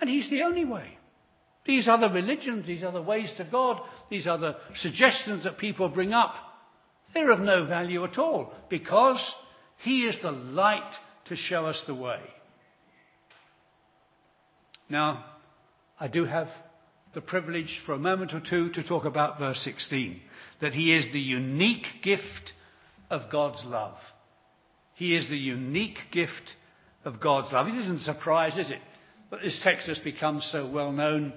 And 0.00 0.08
He's 0.08 0.30
the 0.30 0.44
only 0.44 0.64
way. 0.64 0.96
These 1.66 1.88
other 1.88 2.08
religions, 2.08 2.66
these 2.66 2.82
other 2.82 3.02
ways 3.02 3.32
to 3.36 3.44
God, 3.44 3.80
these 4.08 4.26
other 4.26 4.56
suggestions 4.76 5.44
that 5.44 5.58
people 5.58 5.88
bring 5.88 6.12
up, 6.12 6.34
they're 7.12 7.30
of 7.30 7.40
no 7.40 7.66
value 7.66 8.04
at 8.04 8.18
all 8.18 8.52
because 8.68 9.34
He 9.78 10.02
is 10.02 10.20
the 10.22 10.30
light 10.30 10.92
to 11.26 11.36
show 11.36 11.66
us 11.66 11.84
the 11.86 11.94
way. 11.94 12.20
Now, 14.88 15.24
I 15.98 16.08
do 16.08 16.24
have 16.24 16.48
the 17.14 17.20
privilege 17.20 17.80
for 17.84 17.92
a 17.92 17.98
moment 17.98 18.32
or 18.32 18.40
two 18.40 18.70
to 18.70 18.82
talk 18.82 19.04
about 19.04 19.38
verse 19.38 19.60
16 19.64 20.20
that 20.60 20.74
he 20.74 20.94
is 20.94 21.12
the 21.12 21.20
unique 21.20 21.86
gift 22.02 22.52
of 23.08 23.30
God's 23.30 23.64
love. 23.64 23.96
He 24.94 25.16
is 25.16 25.28
the 25.28 25.38
unique 25.38 25.98
gift 26.12 26.54
of 27.04 27.20
God's 27.20 27.52
love. 27.52 27.68
It 27.68 27.76
isn't 27.76 27.96
a 27.96 28.00
surprise, 28.00 28.58
is 28.58 28.70
it, 28.70 28.80
that 29.30 29.40
this 29.42 29.60
text 29.62 29.88
has 29.88 29.98
become 29.98 30.40
so 30.40 30.70
well 30.70 30.92
known 30.92 31.32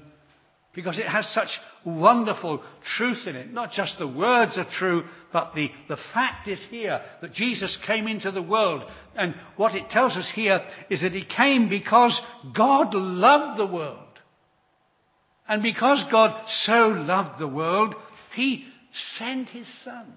because 0.74 0.98
it 0.98 1.06
has 1.06 1.28
such 1.32 1.60
wonderful 1.86 2.64
truth 2.98 3.28
in 3.28 3.36
it. 3.36 3.52
Not 3.52 3.72
just 3.72 4.00
the 4.00 4.08
words 4.08 4.58
are 4.58 4.68
true, 4.70 5.04
but 5.32 5.54
the, 5.56 5.70
the 5.88 6.00
fact 6.14 6.48
is 6.48 6.66
here 6.70 7.02
that 7.22 7.34
Jesus 7.34 7.78
came 7.86 8.08
into 8.08 8.32
the 8.32 8.42
world. 8.42 8.84
And 9.16 9.36
what 9.56 9.76
it 9.76 9.90
tells 9.90 10.18
us 10.18 10.30
here 10.34 10.66
is 10.90 11.02
that 11.02 11.12
he 11.12 11.26
came 11.26 11.70
because 11.70 12.20
God 12.56 12.94
loved 12.94 13.60
the 13.60 13.72
world. 13.72 14.00
And 15.48 15.62
because 15.62 16.04
God 16.10 16.48
so 16.48 16.88
loved 16.88 17.40
the 17.40 17.48
world, 17.48 17.94
he 18.34 18.66
sent 19.18 19.50
his 19.50 19.68
son. 19.84 20.12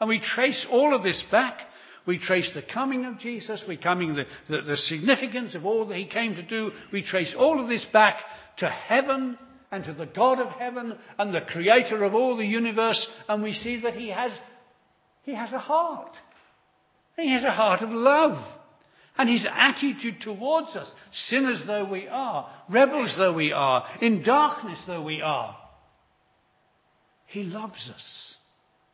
And 0.00 0.08
we 0.08 0.18
trace 0.18 0.66
all 0.70 0.94
of 0.94 1.02
this 1.02 1.22
back. 1.30 1.60
We 2.06 2.18
trace 2.18 2.50
the 2.54 2.62
coming 2.62 3.04
of 3.04 3.18
Jesus. 3.18 3.62
We 3.68 3.76
coming 3.76 4.14
the, 4.14 4.24
the, 4.48 4.62
the 4.62 4.76
significance 4.76 5.54
of 5.54 5.66
all 5.66 5.86
that 5.86 5.98
he 5.98 6.06
came 6.06 6.34
to 6.34 6.42
do. 6.42 6.72
We 6.92 7.02
trace 7.02 7.34
all 7.38 7.60
of 7.60 7.68
this 7.68 7.84
back 7.92 8.20
to 8.58 8.68
heaven 8.68 9.38
and 9.70 9.84
to 9.84 9.92
the 9.92 10.06
God 10.06 10.40
of 10.40 10.48
heaven 10.48 10.96
and 11.18 11.34
the 11.34 11.40
creator 11.40 12.02
of 12.04 12.14
all 12.14 12.36
the 12.36 12.46
universe. 12.46 13.06
And 13.28 13.42
we 13.42 13.52
see 13.52 13.80
that 13.82 13.94
he 13.94 14.08
has, 14.10 14.36
he 15.22 15.34
has 15.34 15.52
a 15.52 15.58
heart. 15.58 16.16
He 17.16 17.30
has 17.32 17.44
a 17.44 17.50
heart 17.50 17.82
of 17.82 17.90
love. 17.90 18.42
And 19.16 19.28
his 19.28 19.46
attitude 19.50 20.20
towards 20.22 20.74
us, 20.76 20.92
sinners 21.12 21.62
though 21.66 21.84
we 21.84 22.08
are, 22.08 22.50
rebels 22.70 23.14
though 23.18 23.34
we 23.34 23.52
are, 23.52 23.86
in 24.00 24.22
darkness 24.22 24.82
though 24.86 25.02
we 25.02 25.20
are, 25.20 25.56
he 27.26 27.42
loves 27.42 27.90
us 27.94 28.36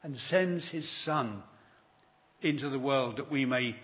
and 0.02 0.16
sends 0.16 0.68
his 0.68 0.88
Son 1.04 1.42
into 2.42 2.68
the 2.68 2.78
world 2.78 3.18
that 3.18 3.30
we 3.30 3.44
may 3.44 3.76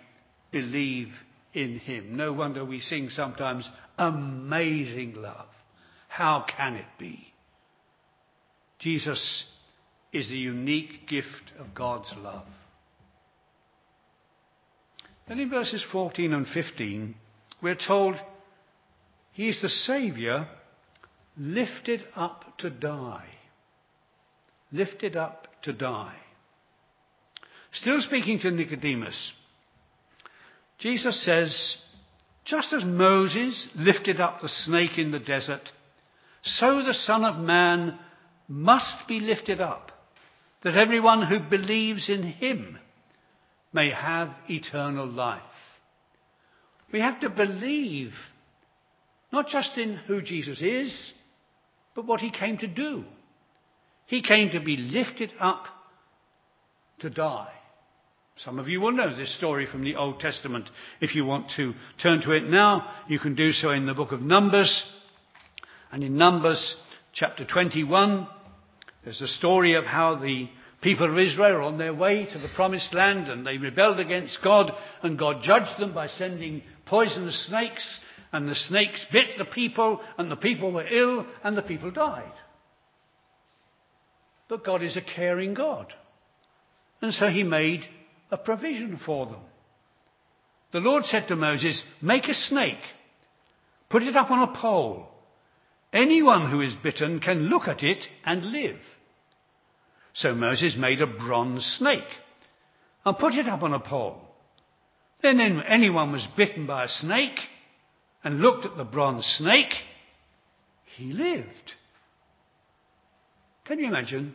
believe 0.51 1.09
in 1.55 1.79
him. 1.79 2.17
No 2.17 2.33
wonder 2.33 2.65
we 2.65 2.81
sing 2.81 3.09
sometimes, 3.09 3.71
amazing 3.99 5.15
love. 5.15 5.47
How 6.13 6.45
can 6.47 6.75
it 6.75 6.85
be? 6.99 7.33
Jesus 8.79 9.47
is 10.13 10.29
the 10.29 10.37
unique 10.37 11.09
gift 11.09 11.53
of 11.59 11.75
God's 11.75 12.13
love. 12.19 12.45
Then 15.27 15.39
in 15.39 15.49
verses 15.49 15.83
14 15.91 16.35
and 16.35 16.47
15, 16.47 17.15
we're 17.63 17.77
told 17.77 18.17
he 19.33 19.49
is 19.49 19.63
the 19.63 19.71
Saviour 19.71 20.49
lifted 21.39 22.05
up 22.15 22.59
to 22.59 22.69
die. 22.69 23.31
Lifted 24.71 25.17
up 25.17 25.49
to 25.63 25.73
die. 25.73 26.17
Still 27.73 28.03
speaking 28.03 28.39
to 28.41 28.51
Nicodemus, 28.51 29.33
Jesus 30.79 31.25
says, 31.25 31.79
just 32.45 32.71
as 32.75 32.85
Moses 32.85 33.71
lifted 33.75 34.21
up 34.21 34.43
the 34.43 34.51
snake 34.51 34.99
in 34.99 35.11
the 35.11 35.19
desert, 35.19 35.71
so 36.43 36.83
the 36.83 36.95
Son 36.95 37.25
of 37.25 37.39
Man 37.39 37.99
must 38.49 39.09
be 39.09 39.21
lifted 39.21 39.61
up, 39.61 39.93
that 40.63 40.77
everyone 40.77 41.27
who 41.27 41.41
believes 41.41 42.09
in 42.09 42.23
him 42.23 42.79
may 43.73 43.91
have 43.91 44.31
eternal 44.49 45.07
life. 45.07 45.41
We 46.93 47.01
have 47.01 47.21
to 47.21 47.31
believe 47.31 48.13
not 49.33 49.49
just 49.49 49.79
in 49.79 49.97
who 49.97 50.21
Jesus 50.21 50.61
is, 50.61 51.13
but 51.95 52.07
what 52.07 52.21
he 52.21 52.31
came 52.31 52.59
to 52.59 52.67
do. 52.67 53.05
He 54.07 54.23
came 54.23 54.51
to 54.51 54.61
be 54.61 54.77
lifted 54.77 55.33
up 55.41 55.65
to 57.01 57.09
die. 57.09 57.53
Some 58.37 58.59
of 58.59 58.69
you 58.69 58.81
will 58.81 58.93
know 58.93 59.15
this 59.15 59.37
story 59.37 59.67
from 59.67 59.85
the 59.85 59.97
Old 59.97 60.21
Testament. 60.21 60.69
If 61.01 61.15
you 61.15 61.25
want 61.25 61.53
to 61.57 61.75
turn 62.03 62.21
to 62.23 62.33
it 62.33 62.45
now, 62.45 62.91
you 63.09 63.19
can 63.19 63.35
do 63.35 63.53
so 63.53 63.71
in 63.71 63.87
the 63.87 63.95
book 63.95 64.13
of 64.13 64.21
Numbers. 64.21 64.85
And 65.93 66.03
in 66.03 66.17
Numbers 66.17 66.75
chapter 67.13 67.45
21, 67.45 68.27
there's 69.05 69.21
a 69.21 69.29
story 69.29 69.75
of 69.75 69.85
how 69.85 70.15
the 70.15 70.49
people 70.81 71.11
of 71.11 71.19
Israel 71.19 71.57
are 71.57 71.63
on 71.63 71.77
their 71.77 71.93
way 71.93 72.25
to 72.25 72.39
the 72.39 72.49
promised 72.57 72.95
land 72.95 73.29
and 73.29 73.47
they 73.47 73.59
rebelled 73.59 74.01
against 74.01 74.43
God 74.43 74.73
and 75.03 75.19
God 75.19 75.43
judged 75.43 75.79
them 75.79 75.93
by 75.93 76.07
sending 76.07 76.63
poisonous 76.87 77.47
snakes 77.47 78.01
and 78.33 78.49
the 78.49 78.55
snakes 78.55 79.05
bit 79.13 79.37
the 79.37 79.45
people 79.45 80.01
and 80.17 80.31
the 80.31 80.37
people 80.37 80.73
were 80.73 80.87
ill 80.87 81.27
and 81.45 81.55
the 81.57 81.63
people 81.63 81.91
died. 81.91 82.33
But 84.49 84.65
God 84.65 84.83
is 84.83 84.97
a 84.97 85.03
caring 85.03 85.53
God. 85.53 85.93
And 87.03 87.13
so 87.13 87.29
he 87.29 87.43
made 87.43 87.83
a 88.31 88.39
provision 88.39 88.99
for 89.05 89.27
them. 89.27 89.41
The 90.73 90.81
Lord 90.81 91.05
said 91.05 91.29
to 91.29 91.37
Moses, 91.37 91.85
make 92.01 92.29
a 92.29 92.35
snake, 92.35 92.81
put 93.91 94.03
it 94.03 94.17
up 94.17 94.31
on 94.31 94.49
a 94.49 94.59
pole. 94.59 95.12
Anyone 95.93 96.51
who 96.51 96.61
is 96.61 96.75
bitten 96.75 97.21
can 97.21 97.49
look 97.49 97.69
at 97.69 97.83
it 97.83 98.05
and 98.25 98.45
live. 98.45 98.81
So 100.15 100.35
Moses 100.35 100.77
made 100.77 101.01
a 101.01 101.07
bronze 101.07 101.65
snake 101.79 102.01
and 103.05 103.19
put 103.19 103.35
it 103.35 103.47
up 103.47 103.63
on 103.63 103.75
a 103.75 103.81
pole. 103.81 104.21
Then 105.23 105.41
anyone 105.41 106.13
was 106.13 106.27
bitten 106.37 106.67
by 106.67 106.85
a 106.85 106.89
snake 106.89 107.39
and 108.25 108.41
looked 108.41 108.65
at 108.67 108.77
the 108.77 108.85
bronze 108.85 109.25
snake, 109.25 109.73
he 110.97 111.13
lived. 111.13 111.73
Can 113.65 113.79
you 113.79 113.87
imagine 113.87 114.35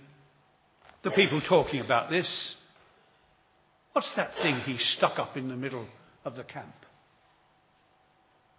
the 1.03 1.11
people 1.11 1.41
talking 1.41 1.81
about 1.81 2.09
this? 2.09 2.55
What's 3.93 4.13
that 4.15 4.31
thing 4.41 4.59
he 4.61 4.77
stuck 4.77 5.19
up 5.19 5.37
in 5.37 5.49
the 5.49 5.55
middle 5.55 5.87
of 6.23 6.35
the 6.35 6.43
camp? 6.43 6.75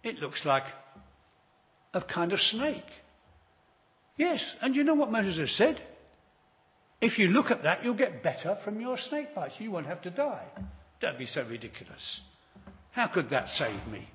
It 0.03 0.17
looks 0.17 0.45
like 0.45 0.63
a 1.93 2.01
kind 2.01 2.33
of 2.33 2.39
snake. 2.39 2.83
Yes, 4.17 4.55
and 4.61 4.75
you 4.75 4.83
know 4.83 4.95
what 4.95 5.11
Moses 5.11 5.37
has 5.37 5.51
said? 5.51 5.81
If 7.01 7.17
you 7.17 7.27
look 7.27 7.51
at 7.51 7.63
that, 7.63 7.83
you'll 7.83 7.93
get 7.93 8.21
better 8.21 8.57
from 8.63 8.81
your 8.81 8.97
snake 8.97 9.33
bites. 9.33 9.55
You 9.59 9.71
won't 9.71 9.85
have 9.85 10.01
to 10.01 10.09
die. 10.09 10.45
Don't 10.99 11.17
be 11.17 11.25
so 11.25 11.43
ridiculous. 11.43 12.21
How 12.91 13.07
could 13.07 13.29
that 13.29 13.47
save 13.49 13.87
me? 13.87 14.07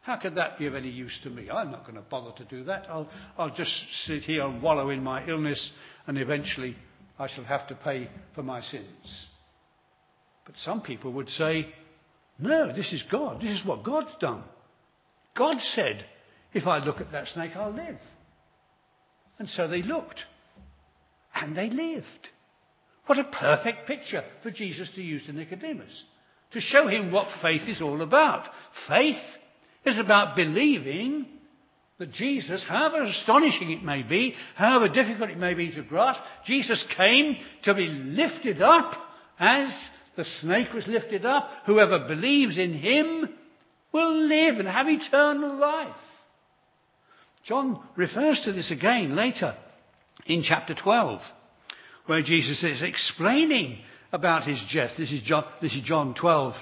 How 0.00 0.16
could 0.16 0.36
that 0.36 0.58
be 0.58 0.66
of 0.66 0.74
any 0.74 0.88
use 0.88 1.18
to 1.24 1.30
me? 1.30 1.50
I'm 1.50 1.70
not 1.70 1.82
going 1.82 1.96
to 1.96 2.00
bother 2.00 2.30
to 2.38 2.44
do 2.44 2.64
that. 2.64 2.86
I'll, 2.88 3.10
I'll 3.36 3.54
just 3.54 3.72
sit 4.04 4.22
here 4.22 4.42
and 4.42 4.62
wallow 4.62 4.90
in 4.90 5.02
my 5.02 5.26
illness, 5.26 5.72
and 6.06 6.16
eventually 6.16 6.76
I 7.18 7.26
shall 7.28 7.44
have 7.44 7.66
to 7.68 7.74
pay 7.74 8.08
for 8.34 8.42
my 8.42 8.60
sins. 8.60 9.26
But 10.46 10.56
some 10.58 10.80
people 10.80 11.12
would 11.14 11.28
say, 11.28 11.66
no, 12.38 12.72
this 12.72 12.92
is 12.92 13.02
God. 13.10 13.40
This 13.40 13.60
is 13.60 13.66
what 13.66 13.82
God's 13.84 14.14
done. 14.20 14.44
God 15.36 15.60
said, 15.60 16.06
if 16.52 16.66
I 16.66 16.78
look 16.78 17.00
at 17.00 17.12
that 17.12 17.28
snake, 17.28 17.52
I'll 17.54 17.72
live. 17.72 17.98
And 19.38 19.48
so 19.48 19.68
they 19.68 19.82
looked. 19.82 20.20
And 21.34 21.54
they 21.54 21.68
lived. 21.68 22.30
What 23.06 23.18
a 23.18 23.24
perfect 23.24 23.86
picture 23.86 24.24
for 24.42 24.50
Jesus 24.50 24.90
to 24.94 25.02
use 25.02 25.24
to 25.26 25.32
Nicodemus. 25.32 26.04
To 26.52 26.60
show 26.60 26.88
him 26.88 27.12
what 27.12 27.28
faith 27.42 27.68
is 27.68 27.82
all 27.82 28.02
about. 28.02 28.48
Faith 28.88 29.20
is 29.84 29.98
about 29.98 30.36
believing 30.36 31.26
that 31.98 32.12
Jesus, 32.12 32.64
however 32.66 33.04
astonishing 33.04 33.70
it 33.70 33.82
may 33.82 34.02
be, 34.02 34.34
however 34.54 34.88
difficult 34.92 35.30
it 35.30 35.38
may 35.38 35.54
be 35.54 35.72
to 35.72 35.82
grasp, 35.82 36.20
Jesus 36.44 36.84
came 36.96 37.36
to 37.62 37.74
be 37.74 37.86
lifted 37.86 38.60
up 38.60 38.94
as 39.38 39.88
the 40.16 40.24
snake 40.24 40.72
was 40.72 40.86
lifted 40.86 41.24
up. 41.24 41.50
Whoever 41.66 42.06
believes 42.06 42.58
in 42.58 42.74
him 42.74 43.28
will 43.92 44.12
live 44.12 44.58
and 44.58 44.68
have 44.68 44.88
eternal 44.88 45.56
life. 45.56 45.94
John 47.46 47.80
refers 47.94 48.40
to 48.40 48.52
this 48.52 48.72
again 48.72 49.14
later 49.14 49.56
in 50.26 50.42
chapter 50.42 50.74
12, 50.74 51.20
where 52.06 52.22
Jesus 52.22 52.64
is 52.64 52.82
explaining 52.82 53.78
about 54.10 54.44
his 54.44 54.60
death. 54.72 54.92
This 54.98 55.12
is 55.12 55.22
John, 55.22 55.44
this 55.62 55.72
is 55.72 55.82
John 55.82 56.14
12 56.14 56.54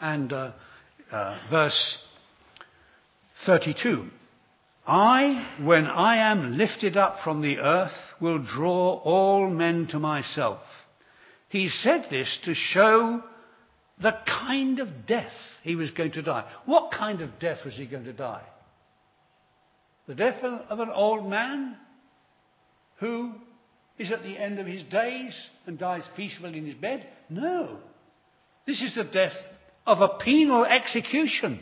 and 0.00 0.32
uh, 0.32 0.52
uh, 1.12 1.38
verse 1.50 1.98
32. 3.44 4.08
I, 4.86 5.56
when 5.62 5.84
I 5.84 6.30
am 6.30 6.56
lifted 6.56 6.96
up 6.96 7.18
from 7.22 7.42
the 7.42 7.58
earth, 7.58 7.92
will 8.18 8.38
draw 8.38 8.94
all 9.04 9.50
men 9.50 9.88
to 9.88 9.98
myself. 9.98 10.60
He 11.50 11.68
said 11.68 12.06
this 12.08 12.38
to 12.44 12.54
show 12.54 13.22
the 14.00 14.16
kind 14.26 14.78
of 14.78 15.06
death 15.06 15.34
he 15.62 15.76
was 15.76 15.90
going 15.90 16.12
to 16.12 16.22
die. 16.22 16.50
What 16.64 16.92
kind 16.92 17.20
of 17.20 17.38
death 17.38 17.58
was 17.66 17.74
he 17.74 17.84
going 17.84 18.04
to 18.04 18.14
die? 18.14 18.44
The 20.06 20.14
death 20.14 20.42
of 20.42 20.78
an 20.78 20.90
old 20.90 21.28
man 21.28 21.76
who 22.98 23.32
is 23.98 24.12
at 24.12 24.22
the 24.22 24.38
end 24.38 24.58
of 24.58 24.66
his 24.66 24.82
days 24.84 25.48
and 25.66 25.78
dies 25.78 26.04
peacefully 26.14 26.58
in 26.58 26.66
his 26.66 26.74
bed? 26.74 27.06
No. 27.28 27.78
This 28.66 28.82
is 28.82 28.94
the 28.94 29.04
death 29.04 29.36
of 29.86 30.00
a 30.00 30.18
penal 30.18 30.64
execution, 30.64 31.60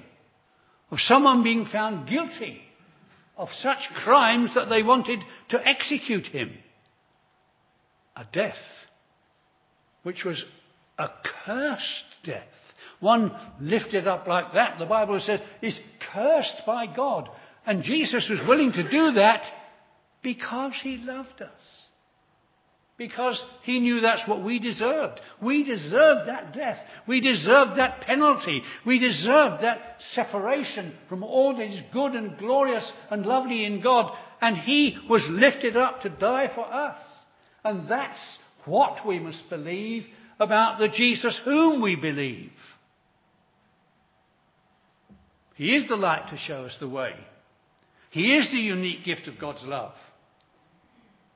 of 0.90 1.00
someone 1.00 1.42
being 1.42 1.64
found 1.64 2.08
guilty 2.08 2.60
of 3.36 3.48
such 3.52 3.90
crimes 3.94 4.54
that 4.54 4.68
they 4.68 4.82
wanted 4.82 5.20
to 5.48 5.66
execute 5.66 6.26
him. 6.26 6.52
A 8.16 8.24
death 8.32 8.54
which 10.02 10.24
was 10.24 10.44
a 10.98 11.08
cursed 11.44 12.04
death. 12.22 12.42
One 13.00 13.36
lifted 13.60 14.06
up 14.06 14.26
like 14.26 14.52
that, 14.54 14.78
the 14.78 14.86
Bible 14.86 15.20
says, 15.20 15.40
is 15.60 15.78
cursed 16.12 16.62
by 16.64 16.86
God. 16.86 17.28
And 17.66 17.82
Jesus 17.82 18.28
was 18.28 18.46
willing 18.46 18.72
to 18.72 18.88
do 18.88 19.12
that 19.12 19.44
because 20.22 20.74
he 20.82 20.98
loved 20.98 21.40
us. 21.40 21.86
Because 22.96 23.44
he 23.62 23.80
knew 23.80 24.00
that's 24.00 24.28
what 24.28 24.44
we 24.44 24.60
deserved. 24.60 25.20
We 25.42 25.64
deserved 25.64 26.28
that 26.28 26.52
death. 26.52 26.78
We 27.08 27.20
deserved 27.20 27.76
that 27.76 28.02
penalty. 28.02 28.62
We 28.86 29.00
deserved 29.00 29.64
that 29.64 29.96
separation 29.98 30.94
from 31.08 31.24
all 31.24 31.56
that 31.56 31.66
is 31.66 31.82
good 31.92 32.12
and 32.12 32.38
glorious 32.38 32.90
and 33.10 33.26
lovely 33.26 33.64
in 33.64 33.82
God. 33.82 34.16
And 34.40 34.56
he 34.56 34.96
was 35.10 35.26
lifted 35.28 35.76
up 35.76 36.02
to 36.02 36.08
die 36.08 36.52
for 36.54 36.64
us. 36.72 36.98
And 37.64 37.88
that's 37.88 38.38
what 38.64 39.04
we 39.04 39.18
must 39.18 39.50
believe 39.50 40.06
about 40.38 40.78
the 40.78 40.88
Jesus 40.88 41.40
whom 41.44 41.82
we 41.82 41.96
believe. 41.96 42.52
He 45.56 45.74
is 45.74 45.88
the 45.88 45.96
light 45.96 46.28
to 46.28 46.36
show 46.36 46.64
us 46.64 46.76
the 46.78 46.88
way. 46.88 47.14
He 48.14 48.36
is 48.36 48.48
the 48.52 48.58
unique 48.58 49.04
gift 49.04 49.26
of 49.26 49.40
God's 49.40 49.64
love. 49.64 49.92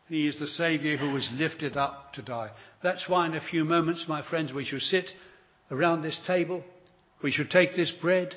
He 0.08 0.28
is 0.28 0.38
the 0.38 0.46
Saviour 0.46 0.96
who 0.96 1.12
was 1.12 1.28
lifted 1.34 1.76
up 1.76 2.12
to 2.12 2.22
die. 2.22 2.50
That's 2.84 3.08
why 3.08 3.26
in 3.26 3.34
a 3.34 3.40
few 3.40 3.64
moments, 3.64 4.06
my 4.08 4.22
friends, 4.22 4.52
we 4.52 4.64
shall 4.64 4.78
sit 4.78 5.10
around 5.72 6.02
this 6.02 6.22
table. 6.24 6.62
We 7.20 7.32
should 7.32 7.50
take 7.50 7.74
this 7.74 7.90
bread. 7.90 8.36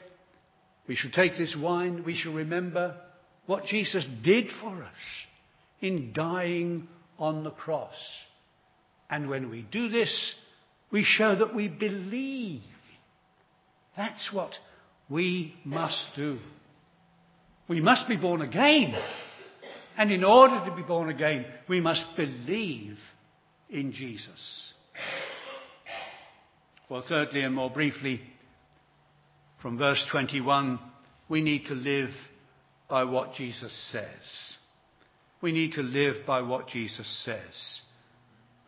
We 0.87 0.95
should 0.95 1.13
take 1.13 1.37
this 1.37 1.55
wine. 1.55 2.03
We 2.03 2.15
shall 2.15 2.33
remember 2.33 2.99
what 3.45 3.65
Jesus 3.65 4.07
did 4.23 4.47
for 4.59 4.83
us 4.83 5.27
in 5.79 6.11
dying 6.11 6.87
on 7.19 7.43
the 7.43 7.51
cross. 7.51 7.95
And 9.07 9.29
when 9.29 9.51
we 9.51 9.61
do 9.61 9.87
this, 9.87 10.35
We 10.91 11.03
show 11.03 11.35
that 11.35 11.55
we 11.55 11.69
believe. 11.69 12.61
That's 13.95 14.31
what 14.33 14.51
we 15.09 15.55
must 15.63 16.09
do. 16.15 16.37
We 17.71 17.79
must 17.79 18.09
be 18.09 18.17
born 18.17 18.41
again. 18.41 18.93
And 19.97 20.11
in 20.11 20.25
order 20.25 20.61
to 20.65 20.75
be 20.75 20.81
born 20.81 21.07
again, 21.07 21.45
we 21.69 21.79
must 21.79 22.05
believe 22.17 22.97
in 23.69 23.93
Jesus. 23.93 24.73
Well, 26.89 27.01
thirdly 27.07 27.43
and 27.43 27.55
more 27.55 27.69
briefly, 27.69 28.19
from 29.61 29.77
verse 29.77 30.05
21, 30.11 30.79
we 31.29 31.41
need 31.41 31.67
to 31.67 31.73
live 31.73 32.09
by 32.89 33.05
what 33.05 33.35
Jesus 33.35 33.71
says. 33.89 34.57
We 35.41 35.53
need 35.53 35.71
to 35.75 35.81
live 35.81 36.25
by 36.27 36.41
what 36.41 36.67
Jesus 36.67 37.07
says. 37.23 37.83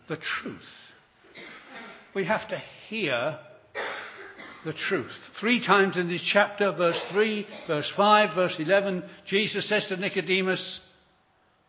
The 0.07 0.15
truth. 0.15 0.61
We 2.15 2.23
have 2.23 2.47
to 2.47 2.61
hear 2.87 3.37
the 4.65 4.73
truth. 4.73 5.11
Three 5.39 5.65
times 5.65 5.97
in 5.97 6.07
this 6.07 6.21
chapter, 6.21 6.71
verse 6.71 7.01
3, 7.11 7.47
verse 7.67 7.91
5, 7.95 8.35
verse 8.35 8.55
11, 8.59 9.03
Jesus 9.25 9.67
says 9.67 9.87
to 9.87 9.97
Nicodemus, 9.97 10.79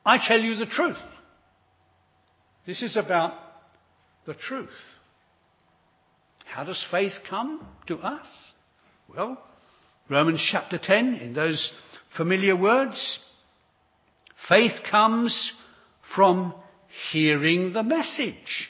I 0.05 0.19
tell 0.27 0.41
you 0.41 0.57
the 0.57 0.67
truth. 0.67 0.99
This 2.67 2.83
is 2.83 2.97
about 2.97 3.35
the 4.27 4.35
truth. 4.35 4.69
How 6.47 6.65
does 6.65 6.85
faith 6.91 7.13
come 7.29 7.67
to 7.87 7.99
us? 7.99 8.27
Well, 9.15 9.43
Romans 10.09 10.47
chapter 10.51 10.79
10, 10.79 11.15
in 11.15 11.35
those 11.35 11.73
familiar 12.17 12.57
words, 12.57 13.19
faith 14.49 14.73
comes 14.91 15.53
from 16.15 16.55
hearing 17.11 17.73
the 17.73 17.83
message. 17.83 18.69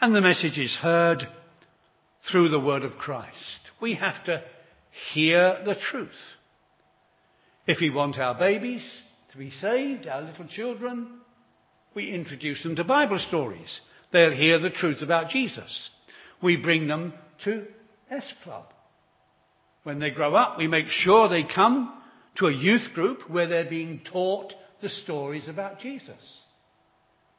And 0.00 0.14
the 0.14 0.20
message 0.20 0.58
is 0.58 0.76
heard 0.76 1.26
through 2.30 2.48
the 2.48 2.60
word 2.60 2.82
of 2.82 2.92
Christ. 2.98 3.60
We 3.80 3.94
have 3.94 4.24
to 4.24 4.42
hear 5.12 5.58
the 5.64 5.74
truth. 5.74 6.10
If 7.66 7.80
we 7.80 7.90
want 7.90 8.18
our 8.18 8.34
babies 8.34 9.02
to 9.32 9.38
be 9.38 9.50
saved, 9.50 10.06
our 10.06 10.22
little 10.22 10.46
children, 10.46 11.20
we 11.94 12.10
introduce 12.10 12.62
them 12.62 12.76
to 12.76 12.84
Bible 12.84 13.18
stories. 13.18 13.80
They'll 14.12 14.32
hear 14.32 14.58
the 14.58 14.70
truth 14.70 15.02
about 15.02 15.30
Jesus. 15.30 15.90
We 16.42 16.56
bring 16.56 16.86
them 16.86 17.12
to 17.44 17.66
S 18.10 18.32
Club. 18.42 18.66
When 19.82 19.98
they 19.98 20.10
grow 20.10 20.34
up, 20.34 20.58
we 20.58 20.66
make 20.66 20.88
sure 20.88 21.28
they 21.28 21.44
come 21.44 21.94
to 22.36 22.46
a 22.46 22.54
youth 22.54 22.88
group 22.94 23.28
where 23.28 23.46
they're 23.46 23.68
being 23.68 24.00
taught 24.10 24.54
the 24.80 24.88
stories 24.88 25.48
about 25.48 25.80
Jesus. 25.80 26.42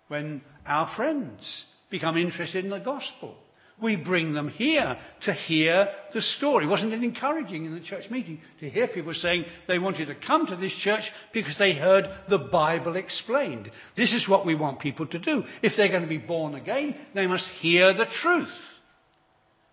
When 0.08 0.41
our 0.65 0.93
friends 0.95 1.65
become 1.89 2.17
interested 2.17 2.63
in 2.63 2.71
the 2.71 2.80
gospel, 2.80 3.36
we 3.81 3.95
bring 3.95 4.33
them 4.33 4.49
here 4.49 4.97
to 5.21 5.33
hear 5.33 5.89
the 6.13 6.21
story. 6.21 6.67
Wasn't 6.67 6.93
it 6.93 7.03
encouraging 7.03 7.65
in 7.65 7.73
the 7.73 7.79
church 7.79 8.09
meeting 8.09 8.41
to 8.59 8.69
hear 8.69 8.87
people 8.87 9.13
saying 9.13 9.45
they 9.67 9.79
wanted 9.79 10.07
to 10.07 10.15
come 10.15 10.47
to 10.47 10.55
this 10.55 10.73
church 10.73 11.09
because 11.33 11.57
they 11.57 11.73
heard 11.73 12.05
the 12.29 12.37
Bible 12.37 12.95
explained? 12.95 13.71
This 13.95 14.13
is 14.13 14.27
what 14.27 14.45
we 14.45 14.55
want 14.55 14.79
people 14.79 15.07
to 15.07 15.19
do. 15.19 15.43
If 15.61 15.73
they're 15.77 15.89
going 15.89 16.03
to 16.03 16.07
be 16.07 16.17
born 16.17 16.55
again, 16.55 16.95
they 17.15 17.27
must 17.27 17.47
hear 17.59 17.93
the 17.93 18.05
truth. 18.05 18.49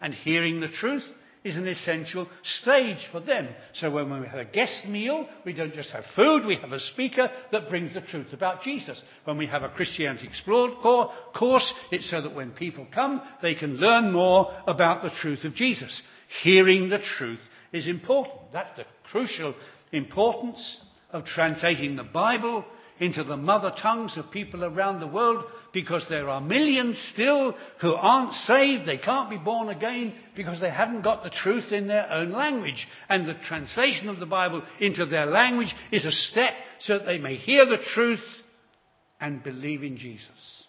And 0.01 0.13
hearing 0.13 0.61
the 0.61 0.69
truth 0.69 1.05
is 1.47 1.57
an 1.57 1.69
essential 1.69 2.29
stage 2.43 3.07
for 3.13 3.21
them. 3.21 3.49
So 3.73 3.91
when 3.91 4.21
we 4.21 4.27
have 4.27 4.39
a 4.39 4.45
guest 4.45 4.87
meal, 4.89 5.29
we 5.45 5.53
don't 5.53 5.73
just 5.73 5.93
have 5.93 6.05
food, 6.17 6.45
we 6.45 6.57
have 6.57 6.73
a 6.73 6.81
speaker 6.81 7.31
that 7.53 7.69
brings 7.69 7.95
the 7.95 8.01
truth 8.01 8.33
about 8.33 8.63
Jesus. 8.63 9.01
When 9.25 9.39
we 9.39 9.47
have 9.47 9.63
a 9.63 9.69
Christianity 9.69 10.27
Explored 10.27 10.73
course, 10.83 11.73
it's 11.93 12.11
so 12.11 12.21
that 12.21 12.35
when 12.35 12.51
people 12.51 12.87
come, 12.93 13.23
they 13.43 13.55
can 13.55 13.77
learn 13.77 14.13
more 14.13 14.53
about 14.67 15.03
the 15.03 15.11
truth 15.11 15.45
of 15.45 15.55
Jesus. 15.55 16.03
Hearing 16.43 16.89
the 16.89 16.99
truth 16.99 17.41
is 17.73 17.87
important. 17.87 18.53
That's 18.53 18.77
the 18.77 18.85
crucial 19.05 19.55
importance 19.93 20.85
of 21.11 21.25
translating 21.25 21.95
the 21.95 22.03
Bible 22.03 22.65
into 22.99 23.25
the 23.25 23.37
mother 23.37 23.75
tongues 23.81 24.17
of 24.17 24.31
people 24.31 24.65
around 24.65 25.01
the 25.01 25.07
world 25.07 25.45
because 25.73 26.07
there 26.09 26.29
are 26.29 26.41
millions 26.41 26.99
still 27.13 27.55
who 27.81 27.93
aren't 27.93 28.33
saved. 28.33 28.87
They 28.87 28.99
can't 28.99 29.29
be 29.29 29.37
born 29.37 29.69
again 29.69 30.15
because 30.35 30.61
they 30.61 30.71
haven't 30.71 31.03
got 31.03 31.23
the 31.23 31.31
truth 31.31 31.73
in 31.73 31.87
their 31.89 32.11
own 32.11 32.31
language. 32.33 32.87
And 33.09 33.27
the 33.27 33.35
translation 33.35 34.09
of 34.09 34.19
the 34.19 34.27
Bible 34.27 34.63
into 34.81 35.05
their 35.05 35.27
language 35.27 35.75
is 35.93 36.05
a 36.05 36.13
step 36.13 36.55
so 36.79 36.99
that 36.99 37.07
they 37.07 37.19
may 37.19 37.37
hear 37.37 37.67
the 37.67 37.79
truth 37.95 38.25
and 39.21 39.43
believe 39.43 39.83
in 39.83 39.97
Jesus. 39.99 40.67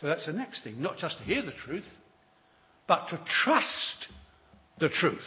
So 0.00 0.06
that's 0.06 0.26
the 0.26 0.32
next 0.32 0.62
thing. 0.62 0.80
Not 0.80 0.98
just 0.98 1.18
to 1.18 1.24
hear 1.24 1.42
the 1.42 1.52
truth, 1.52 1.86
but 2.86 3.08
to 3.08 3.20
trust 3.26 4.08
the 4.78 4.88
truth. 4.88 5.18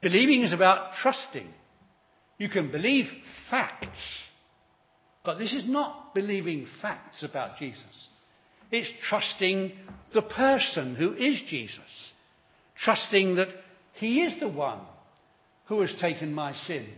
Believing 0.00 0.42
is 0.42 0.52
about 0.52 0.94
trusting. 0.94 1.48
You 2.42 2.48
can 2.48 2.72
believe 2.72 3.06
facts, 3.50 4.28
but 5.24 5.38
this 5.38 5.54
is 5.54 5.64
not 5.64 6.12
believing 6.12 6.66
facts 6.80 7.22
about 7.22 7.56
Jesus. 7.56 8.08
It's 8.72 8.92
trusting 9.08 9.70
the 10.12 10.22
person 10.22 10.96
who 10.96 11.12
is 11.12 11.40
Jesus. 11.46 12.12
Trusting 12.74 13.36
that 13.36 13.46
he 13.92 14.22
is 14.22 14.40
the 14.40 14.48
one 14.48 14.80
who 15.66 15.82
has 15.82 15.94
taken 16.00 16.34
my 16.34 16.52
sin 16.52 16.88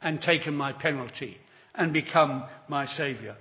and 0.00 0.22
taken 0.22 0.54
my 0.54 0.72
penalty 0.72 1.36
and 1.74 1.92
become 1.92 2.44
my 2.66 2.86
saviour. 2.86 3.36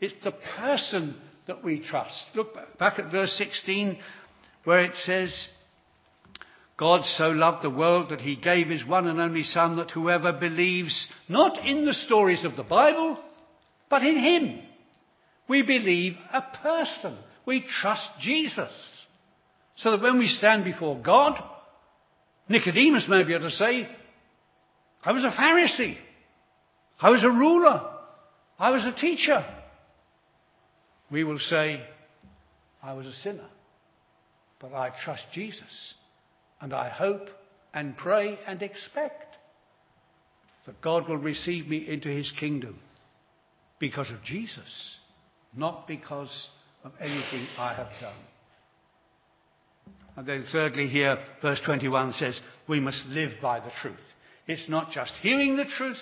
It's 0.00 0.24
the 0.24 0.34
person 0.56 1.14
that 1.46 1.62
we 1.62 1.78
trust. 1.78 2.24
Look 2.34 2.56
back 2.76 2.98
at 2.98 3.12
verse 3.12 3.38
16 3.38 3.98
where 4.64 4.80
it 4.80 4.96
says, 4.96 5.46
God 6.78 7.04
so 7.04 7.30
loved 7.30 7.64
the 7.64 7.70
world 7.70 8.10
that 8.10 8.20
he 8.20 8.36
gave 8.36 8.68
his 8.68 8.84
one 8.84 9.08
and 9.08 9.20
only 9.20 9.42
Son 9.42 9.76
that 9.76 9.90
whoever 9.90 10.32
believes 10.32 11.10
not 11.28 11.66
in 11.66 11.84
the 11.84 11.92
stories 11.92 12.44
of 12.44 12.54
the 12.54 12.62
Bible, 12.62 13.18
but 13.90 14.02
in 14.02 14.16
him. 14.16 14.60
We 15.48 15.62
believe 15.62 16.16
a 16.32 16.40
person. 16.62 17.18
We 17.44 17.62
trust 17.62 18.08
Jesus. 18.20 19.06
So 19.76 19.90
that 19.90 20.02
when 20.02 20.18
we 20.18 20.28
stand 20.28 20.64
before 20.64 20.96
God, 20.96 21.42
Nicodemus 22.48 23.08
may 23.08 23.24
be 23.24 23.34
able 23.34 23.48
to 23.48 23.50
say, 23.50 23.88
I 25.02 25.12
was 25.12 25.24
a 25.24 25.30
Pharisee. 25.30 25.96
I 27.00 27.10
was 27.10 27.24
a 27.24 27.28
ruler. 27.28 27.90
I 28.56 28.70
was 28.70 28.84
a 28.86 28.92
teacher. 28.92 29.44
We 31.10 31.24
will 31.24 31.38
say, 31.40 31.82
I 32.82 32.92
was 32.92 33.06
a 33.06 33.12
sinner. 33.12 33.48
But 34.60 34.74
I 34.74 34.92
trust 35.04 35.26
Jesus. 35.32 35.94
And 36.60 36.72
I 36.72 36.88
hope 36.88 37.28
and 37.72 37.96
pray 37.96 38.38
and 38.46 38.62
expect 38.62 39.36
that 40.66 40.80
God 40.80 41.08
will 41.08 41.16
receive 41.16 41.66
me 41.66 41.88
into 41.88 42.08
his 42.08 42.32
kingdom 42.32 42.78
because 43.78 44.10
of 44.10 44.22
Jesus, 44.22 44.98
not 45.56 45.86
because 45.86 46.50
of 46.84 46.92
anything 47.00 47.46
I 47.56 47.74
have 47.74 47.90
done. 48.00 48.16
And 50.16 50.26
then 50.26 50.44
thirdly 50.50 50.88
here, 50.88 51.18
verse 51.40 51.60
21 51.64 52.14
says, 52.14 52.40
we 52.66 52.80
must 52.80 53.06
live 53.06 53.32
by 53.40 53.60
the 53.60 53.70
truth. 53.80 53.96
It's 54.46 54.68
not 54.68 54.90
just 54.90 55.12
hearing 55.22 55.56
the 55.56 55.64
truth 55.64 56.00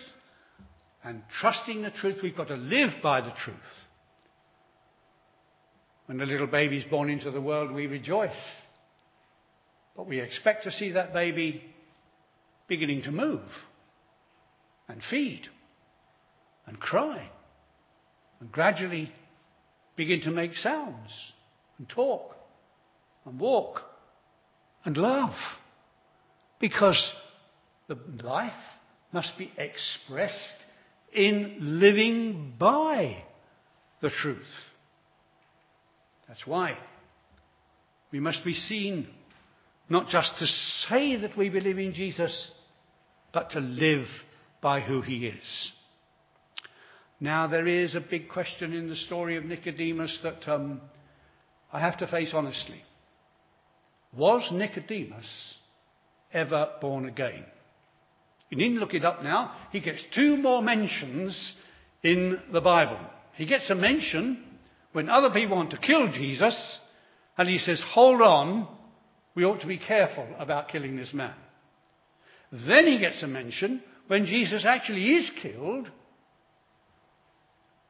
and 1.05 1.23
trusting 1.39 1.83
the 1.83 1.91
truth, 1.91 2.19
we've 2.23 2.37
got 2.37 2.49
to 2.49 2.57
live 2.57 2.91
by 3.03 3.21
the 3.21 3.33
truth. 3.33 3.57
When 6.07 6.19
the 6.19 6.27
little 6.27 6.47
baby 6.47 6.79
is 6.79 6.85
born 6.85 7.11
into 7.11 7.31
the 7.31 7.41
world, 7.41 7.73
we 7.73 7.87
rejoice 7.87 8.63
but 9.97 10.07
we 10.07 10.21
expect 10.21 10.65
to 10.65 10.73
see 10.73 10.93
that 10.93 11.13
baby 11.13 11.63
beginning 12.69 13.03
to 13.03 13.11
move 13.11 13.49
and 14.89 15.03
feed 15.03 15.49
and 16.67 16.79
cry 16.79 17.31
and 18.41 18.53
gradually 18.53 19.11
begin 19.97 20.21
to 20.21 20.31
make 20.31 20.55
sounds 20.55 21.33
and 21.79 21.89
talk 21.89 22.37
and 23.25 23.41
walk 23.41 23.83
and 24.85 24.97
laugh 24.97 25.37
because 26.61 27.13
the 27.89 27.99
life 28.23 28.53
must 29.13 29.37
be 29.39 29.51
expressed 29.57 30.65
in 31.13 31.57
living 31.59 32.55
by 32.59 33.17
the 34.03 34.11
truth. 34.11 34.47
That's 36.29 36.47
why 36.47 36.77
we 38.11 38.21
must 38.21 38.45
be 38.45 38.55
seen 38.55 39.09
not 39.89 40.09
just 40.09 40.39
to 40.39 40.47
say 40.47 41.17
that 41.17 41.37
we 41.37 41.49
believe 41.49 41.79
in 41.79 41.93
Jesus, 41.93 42.51
but 43.33 43.51
to 43.51 43.61
live 43.61 44.07
by 44.61 44.81
who 44.81 45.01
he 45.01 45.27
is. 45.27 45.73
Now, 47.21 47.47
there 47.47 47.67
is 47.67 47.95
a 47.95 48.01
big 48.01 48.29
question 48.29 48.73
in 48.73 48.89
the 48.89 48.97
story 48.97 49.37
of 49.37 49.45
Nicodemus 49.45 50.21
that 50.23 50.47
um, 50.49 50.81
I 51.73 51.81
have 51.81 51.99
to 51.99 52.07
face 52.07 52.33
honestly. 52.35 52.83
Was 54.17 54.51
Nicodemus 54.53 55.59
ever 56.33 56.71
born 56.81 57.07
again? 57.07 57.45
You 58.51 58.59
needn't 58.59 58.81
look 58.81 58.95
it 58.95 59.05
up 59.05 59.23
now. 59.23 59.53
He 59.73 59.81
gets 59.81 60.05
two 60.15 60.37
more 60.37 60.63
mentions 60.63 61.55
in 62.03 62.41
the 62.53 62.61
Bible. 62.61 63.01
He 63.35 63.47
gets 63.47 63.71
a 63.71 63.75
mention 63.75 64.43
when 64.93 65.09
other 65.09 65.31
people 65.31 65.57
want 65.57 65.71
to 65.71 65.79
kill 65.79 66.11
Jesus 66.13 66.81
And 67.39 67.49
he 67.49 67.59
says, 67.59 67.83
hold 67.93 68.23
on, 68.23 68.67
we 69.37 69.45
ought 69.45 69.61
to 69.61 69.67
be 69.67 69.79
careful 69.79 70.27
about 70.39 70.69
killing 70.69 70.97
this 70.97 71.13
man. 71.15 71.35
Then 72.51 72.87
he 72.87 72.99
gets 72.99 73.23
a 73.23 73.29
mention 73.29 73.83
when 74.09 74.25
Jesus 74.25 74.65
actually 74.65 75.15
is 75.15 75.31
killed. 75.41 75.91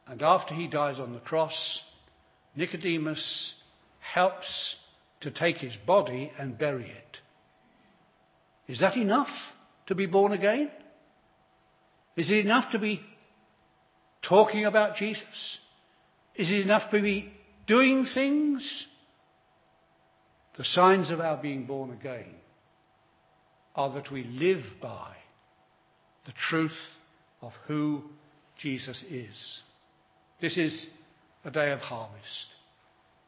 And 0.08 0.22
after 0.22 0.54
he 0.54 0.66
dies 0.66 0.98
on 0.98 1.14
the 1.14 1.20
cross, 1.20 1.80
Nicodemus 2.56 3.54
helps 4.00 4.76
to 5.20 5.30
take 5.30 5.58
his 5.58 5.76
body 5.86 6.32
and 6.36 6.58
bury 6.58 6.90
it. 6.90 7.18
Is 8.66 8.80
that 8.80 8.96
enough 8.96 9.30
to 9.86 9.94
be 9.94 10.06
born 10.06 10.32
again? 10.32 10.70
Is 12.16 12.28
it 12.30 12.38
enough 12.38 12.72
to 12.72 12.78
be 12.78 13.00
talking 14.22 14.64
about 14.64 14.96
Jesus? 14.96 15.58
Is 16.34 16.50
it 16.50 16.60
enough 16.60 16.90
to 16.90 17.00
be 17.00 17.32
doing 17.66 18.04
things? 18.12 18.86
The 20.56 20.64
signs 20.64 21.10
of 21.10 21.20
our 21.20 21.36
being 21.36 21.66
born 21.66 21.90
again 21.90 22.34
are 23.74 23.92
that 23.92 24.10
we 24.10 24.24
live 24.24 24.64
by 24.80 25.14
the 26.24 26.32
truth 26.32 26.76
of 27.42 27.52
who 27.66 28.02
Jesus 28.58 29.04
is. 29.10 29.62
This 30.40 30.56
is 30.56 30.88
a 31.44 31.50
day 31.50 31.72
of 31.72 31.80
harvest. 31.80 32.46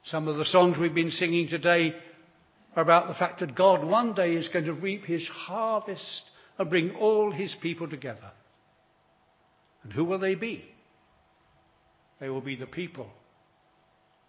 Some 0.05 0.26
of 0.26 0.37
the 0.37 0.45
songs 0.45 0.79
we've 0.79 0.95
been 0.95 1.11
singing 1.11 1.49
today 1.49 1.95
are 2.74 2.83
about 2.83 3.09
the 3.09 3.14
fact 3.14 3.41
that 3.41 3.55
God 3.55 3.85
one 3.85 4.14
day 4.14 4.35
is 4.35 4.49
going 4.49 4.64
to 4.64 4.72
reap 4.72 5.05
his 5.05 5.26
harvest 5.26 6.22
and 6.59 6.70
bring 6.70 6.93
all 6.97 7.31
his 7.31 7.55
people 7.61 7.89
together. 7.89 8.33
And 9.83 9.93
who 9.93 10.05
will 10.05 10.18
they 10.18 10.35
be? 10.35 10.64
They 12.20 12.31
will 12.31 12.41
be 12.41 12.57
the 12.57 12.66
people 12.66 13.11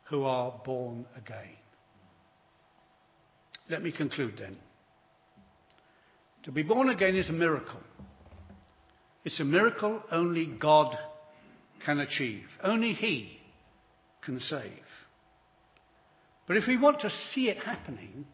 who 0.10 0.24
are 0.24 0.54
born 0.66 1.06
again. 1.16 1.56
Let 3.70 3.84
me 3.84 3.92
conclude 3.92 4.36
then. 4.40 4.58
To 6.44 6.52
be 6.52 6.64
born 6.64 6.90
again 6.90 7.16
is 7.16 7.30
a 7.30 7.34
miracle. 7.34 7.82
It's 9.24 9.40
a 9.40 9.46
miracle 9.46 10.02
only 10.12 10.48
God 10.48 10.98
can 11.86 12.00
achieve. 12.00 12.46
Only 12.64 12.94
He 12.94 13.40
can 14.24 14.40
save. 14.40 14.72
But 16.48 16.58
if 16.58 16.68
we 16.68 16.78
want 16.78 17.02
to 17.02 17.10
see 17.10 17.50
it 17.50 17.58
happening, 17.58 18.26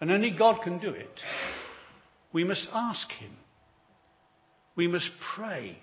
and 0.00 0.10
only 0.10 0.30
God 0.30 0.62
can 0.62 0.78
do 0.78 0.90
it, 0.90 1.20
we 2.32 2.44
must 2.44 2.68
ask 2.72 3.10
Him. 3.12 3.32
We 4.74 4.86
must 4.86 5.10
pray. 5.36 5.76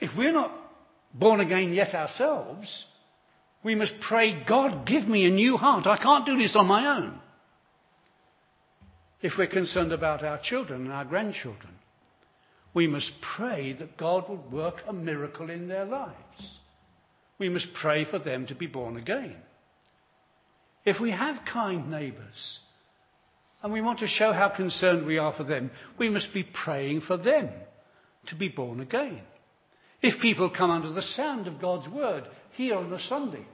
If 0.00 0.10
we're 0.18 0.32
not 0.32 0.52
born 1.14 1.38
again 1.38 1.72
yet 1.72 1.94
ourselves, 1.94 2.86
we 3.62 3.74
must 3.74 3.94
pray, 4.00 4.42
God, 4.46 4.86
give 4.86 5.06
me 5.06 5.26
a 5.26 5.30
new 5.30 5.56
heart. 5.56 5.86
I 5.86 5.98
can't 5.98 6.26
do 6.26 6.38
this 6.38 6.56
on 6.56 6.66
my 6.66 6.98
own. 6.98 7.18
If 9.22 9.34
we're 9.36 9.46
concerned 9.46 9.92
about 9.92 10.24
our 10.24 10.40
children 10.42 10.84
and 10.84 10.92
our 10.92 11.04
grandchildren, 11.04 11.74
we 12.72 12.86
must 12.86 13.12
pray 13.36 13.74
that 13.74 13.98
God 13.98 14.28
would 14.28 14.50
work 14.50 14.76
a 14.86 14.92
miracle 14.92 15.50
in 15.50 15.68
their 15.68 15.84
lives. 15.84 16.60
We 17.38 17.48
must 17.48 17.74
pray 17.74 18.04
for 18.04 18.18
them 18.18 18.46
to 18.46 18.54
be 18.54 18.66
born 18.66 18.96
again. 18.96 19.36
If 20.84 21.00
we 21.00 21.10
have 21.10 21.44
kind 21.52 21.90
neighbours 21.90 22.60
and 23.62 23.72
we 23.72 23.82
want 23.82 23.98
to 23.98 24.06
show 24.06 24.32
how 24.32 24.48
concerned 24.48 25.06
we 25.06 25.18
are 25.18 25.32
for 25.32 25.44
them, 25.44 25.70
we 25.98 26.08
must 26.08 26.32
be 26.32 26.44
praying 26.44 27.02
for 27.02 27.18
them 27.18 27.50
to 28.28 28.34
be 28.34 28.48
born 28.48 28.80
again. 28.80 29.20
If 30.00 30.20
people 30.22 30.48
come 30.48 30.70
under 30.70 30.92
the 30.92 31.02
sound 31.02 31.46
of 31.46 31.60
God's 31.60 31.88
word 31.88 32.24
here 32.60 32.76
on 32.76 32.92
a 32.92 33.00
Sunday, 33.00 33.46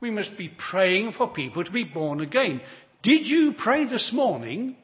we 0.00 0.10
must 0.10 0.38
be 0.38 0.50
praying 0.70 1.12
for 1.12 1.28
people 1.28 1.64
to 1.64 1.70
be 1.70 1.84
born 1.84 2.20
again. 2.20 2.62
Did 3.02 3.26
you 3.26 3.52
pray 3.52 3.84
this 3.84 4.10
morning 4.10 4.76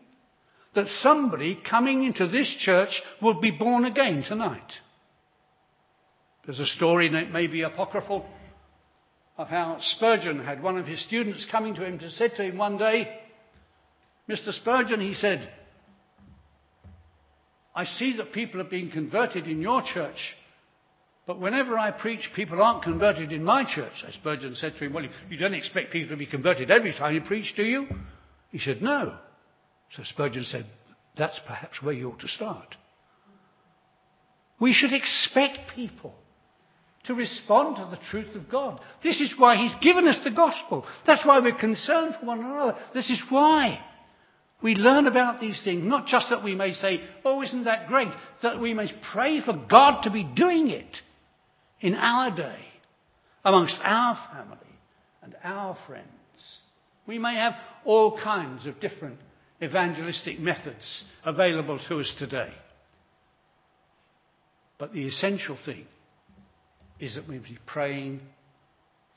that 0.75 0.87
somebody 0.87 1.59
coming 1.69 2.05
into 2.05 2.29
this 2.29 2.55
church 2.59 3.03
would 3.23 3.41
be 3.41 3.51
born 3.51 3.87
again 3.87 4.23
tonight? 4.23 4.71
There's 6.45 6.61
a 6.61 6.67
story, 6.67 7.07
and 7.07 7.17
it 7.17 7.33
may 7.33 7.47
be 7.47 7.63
apocryphal, 7.63 8.27
of 9.39 9.49
how 9.49 9.79
Spurgeon 9.81 10.45
had 10.45 10.63
one 10.63 10.77
of 10.77 10.87
his 10.87 11.03
students 11.03 11.47
coming 11.51 11.75
to 11.77 11.85
him 11.87 11.99
to 12.01 12.11
said 12.11 12.35
to 12.37 12.43
him 12.43 12.59
one 12.59 12.77
day, 12.77 13.19
Mr. 14.29 14.53
Spurgeon, 14.53 15.01
he 15.01 15.15
said, 15.15 15.51
I 17.75 17.87
see 17.87 18.19
that 18.19 18.33
people 18.33 18.61
are 18.61 18.65
being 18.65 18.91
converted 18.91 19.47
in 19.47 19.63
your 19.63 19.81
church 19.81 20.35
but 21.29 21.39
whenever 21.39 21.79
I 21.79 21.91
preach, 21.91 22.31
people 22.35 22.63
aren't 22.63 22.83
converted 22.83 23.33
in 23.33 23.45
my 23.45 23.63
church. 23.63 24.03
As 24.09 24.15
Spurgeon 24.15 24.55
said 24.55 24.77
to 24.77 24.87
him, 24.87 24.95
Well, 24.95 25.05
you 25.29 25.37
don't 25.37 25.53
expect 25.53 25.93
people 25.93 26.09
to 26.09 26.17
be 26.17 26.25
converted 26.25 26.71
every 26.71 26.95
time 26.95 27.15
you 27.15 27.21
preach, 27.21 27.53
do 27.55 27.65
you? 27.65 27.87
He 28.51 28.59
said, 28.59 28.81
No. 28.81 29.15
So 29.91 30.05
Spurgeon 30.05 30.45
said, 30.45 30.65
That's 31.19 31.39
perhaps 31.47 31.83
where 31.83 31.93
you 31.93 32.11
ought 32.11 32.21
to 32.21 32.29
start. 32.29 32.77
We 34.59 34.73
should 34.73 34.95
expect 34.95 35.75
people 35.75 36.15
to 37.05 37.15
respond 37.15 37.77
to 37.77 37.95
the 37.95 38.03
truth 38.11 38.35
of 38.35 38.49
God. 38.49 38.81
This 39.03 39.21
is 39.21 39.35
why 39.37 39.57
He's 39.57 39.77
given 39.83 40.09
us 40.09 40.21
the 40.25 40.31
gospel. 40.31 40.87
That's 41.07 41.27
why 41.27 41.41
we're 41.41 41.59
concerned 41.59 42.17
for 42.19 42.25
one 42.25 42.41
another. 42.41 42.75
This 42.95 43.11
is 43.11 43.23
why. 43.29 43.85
We 44.63 44.77
learn 44.77 45.07
about 45.07 45.43
these 45.43 45.63
things, 45.63 45.85
not 45.85 46.07
just 46.07 46.31
that 46.31 46.43
we 46.43 46.55
may 46.55 46.73
say, 46.73 47.03
oh, 47.23 47.43
isn't 47.43 47.65
that 47.65 47.89
great? 47.89 48.13
That 48.43 48.59
we 48.59 48.73
may 48.73 48.91
pray 49.13 49.43
for 49.43 49.53
God 49.53 50.05
to 50.05 50.11
be 50.11 50.25
doing 50.25 50.71
it 50.71 51.03
in 51.81 51.95
our 51.95 52.35
day, 52.35 52.59
amongst 53.45 53.79
our 53.83 54.17
family 54.33 54.59
and 55.23 55.37
our 55.43 55.77
friends. 55.87 56.07
We 57.07 57.19
may 57.19 57.37
have 57.37 57.55
all 57.85 58.19
kinds 58.19 58.67
of 58.67 58.81
different 58.81 59.19
evangelistic 59.63 60.39
methods 60.39 61.05
available 61.25 61.79
to 61.89 62.01
us 62.01 62.15
today. 62.19 62.53
But 64.79 64.93
the 64.93 65.07
essential 65.07 65.57
thing 65.57 65.87
is 67.01 67.15
that 67.15 67.29
we 67.29 67.39
be 67.39 67.59
praying 67.67 68.21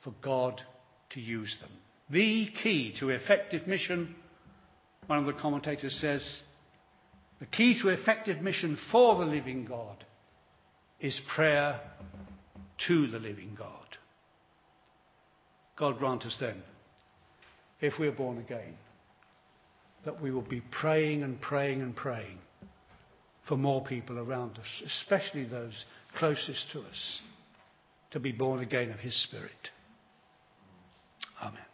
for 0.03 0.13
God 0.21 0.61
to 1.11 1.19
use 1.19 1.55
them. 1.61 1.69
The 2.09 2.47
key 2.63 2.95
to 2.99 3.09
effective 3.09 3.67
mission, 3.67 4.15
one 5.07 5.19
of 5.19 5.25
the 5.25 5.39
commentators 5.39 5.99
says, 5.99 6.41
the 7.39 7.45
key 7.45 7.79
to 7.81 7.89
effective 7.89 8.41
mission 8.41 8.77
for 8.91 9.15
the 9.15 9.25
living 9.25 9.65
God 9.65 10.03
is 10.99 11.19
prayer 11.33 11.79
to 12.87 13.07
the 13.07 13.19
living 13.19 13.55
God. 13.57 13.97
God 15.77 15.97
grant 15.97 16.25
us 16.25 16.37
then, 16.39 16.61
if 17.79 17.93
we're 17.99 18.11
born 18.11 18.37
again, 18.37 18.75
that 20.05 20.21
we 20.21 20.31
will 20.31 20.41
be 20.41 20.61
praying 20.71 21.23
and 21.23 21.39
praying 21.39 21.81
and 21.81 21.95
praying 21.95 22.37
for 23.47 23.57
more 23.57 23.83
people 23.83 24.19
around 24.19 24.57
us, 24.59 24.83
especially 24.85 25.45
those 25.45 25.85
closest 26.15 26.71
to 26.71 26.81
us, 26.81 27.21
to 28.11 28.19
be 28.19 28.31
born 28.31 28.59
again 28.59 28.91
of 28.91 28.99
His 28.99 29.15
Spirit. 29.23 29.71
Amen. 31.41 31.70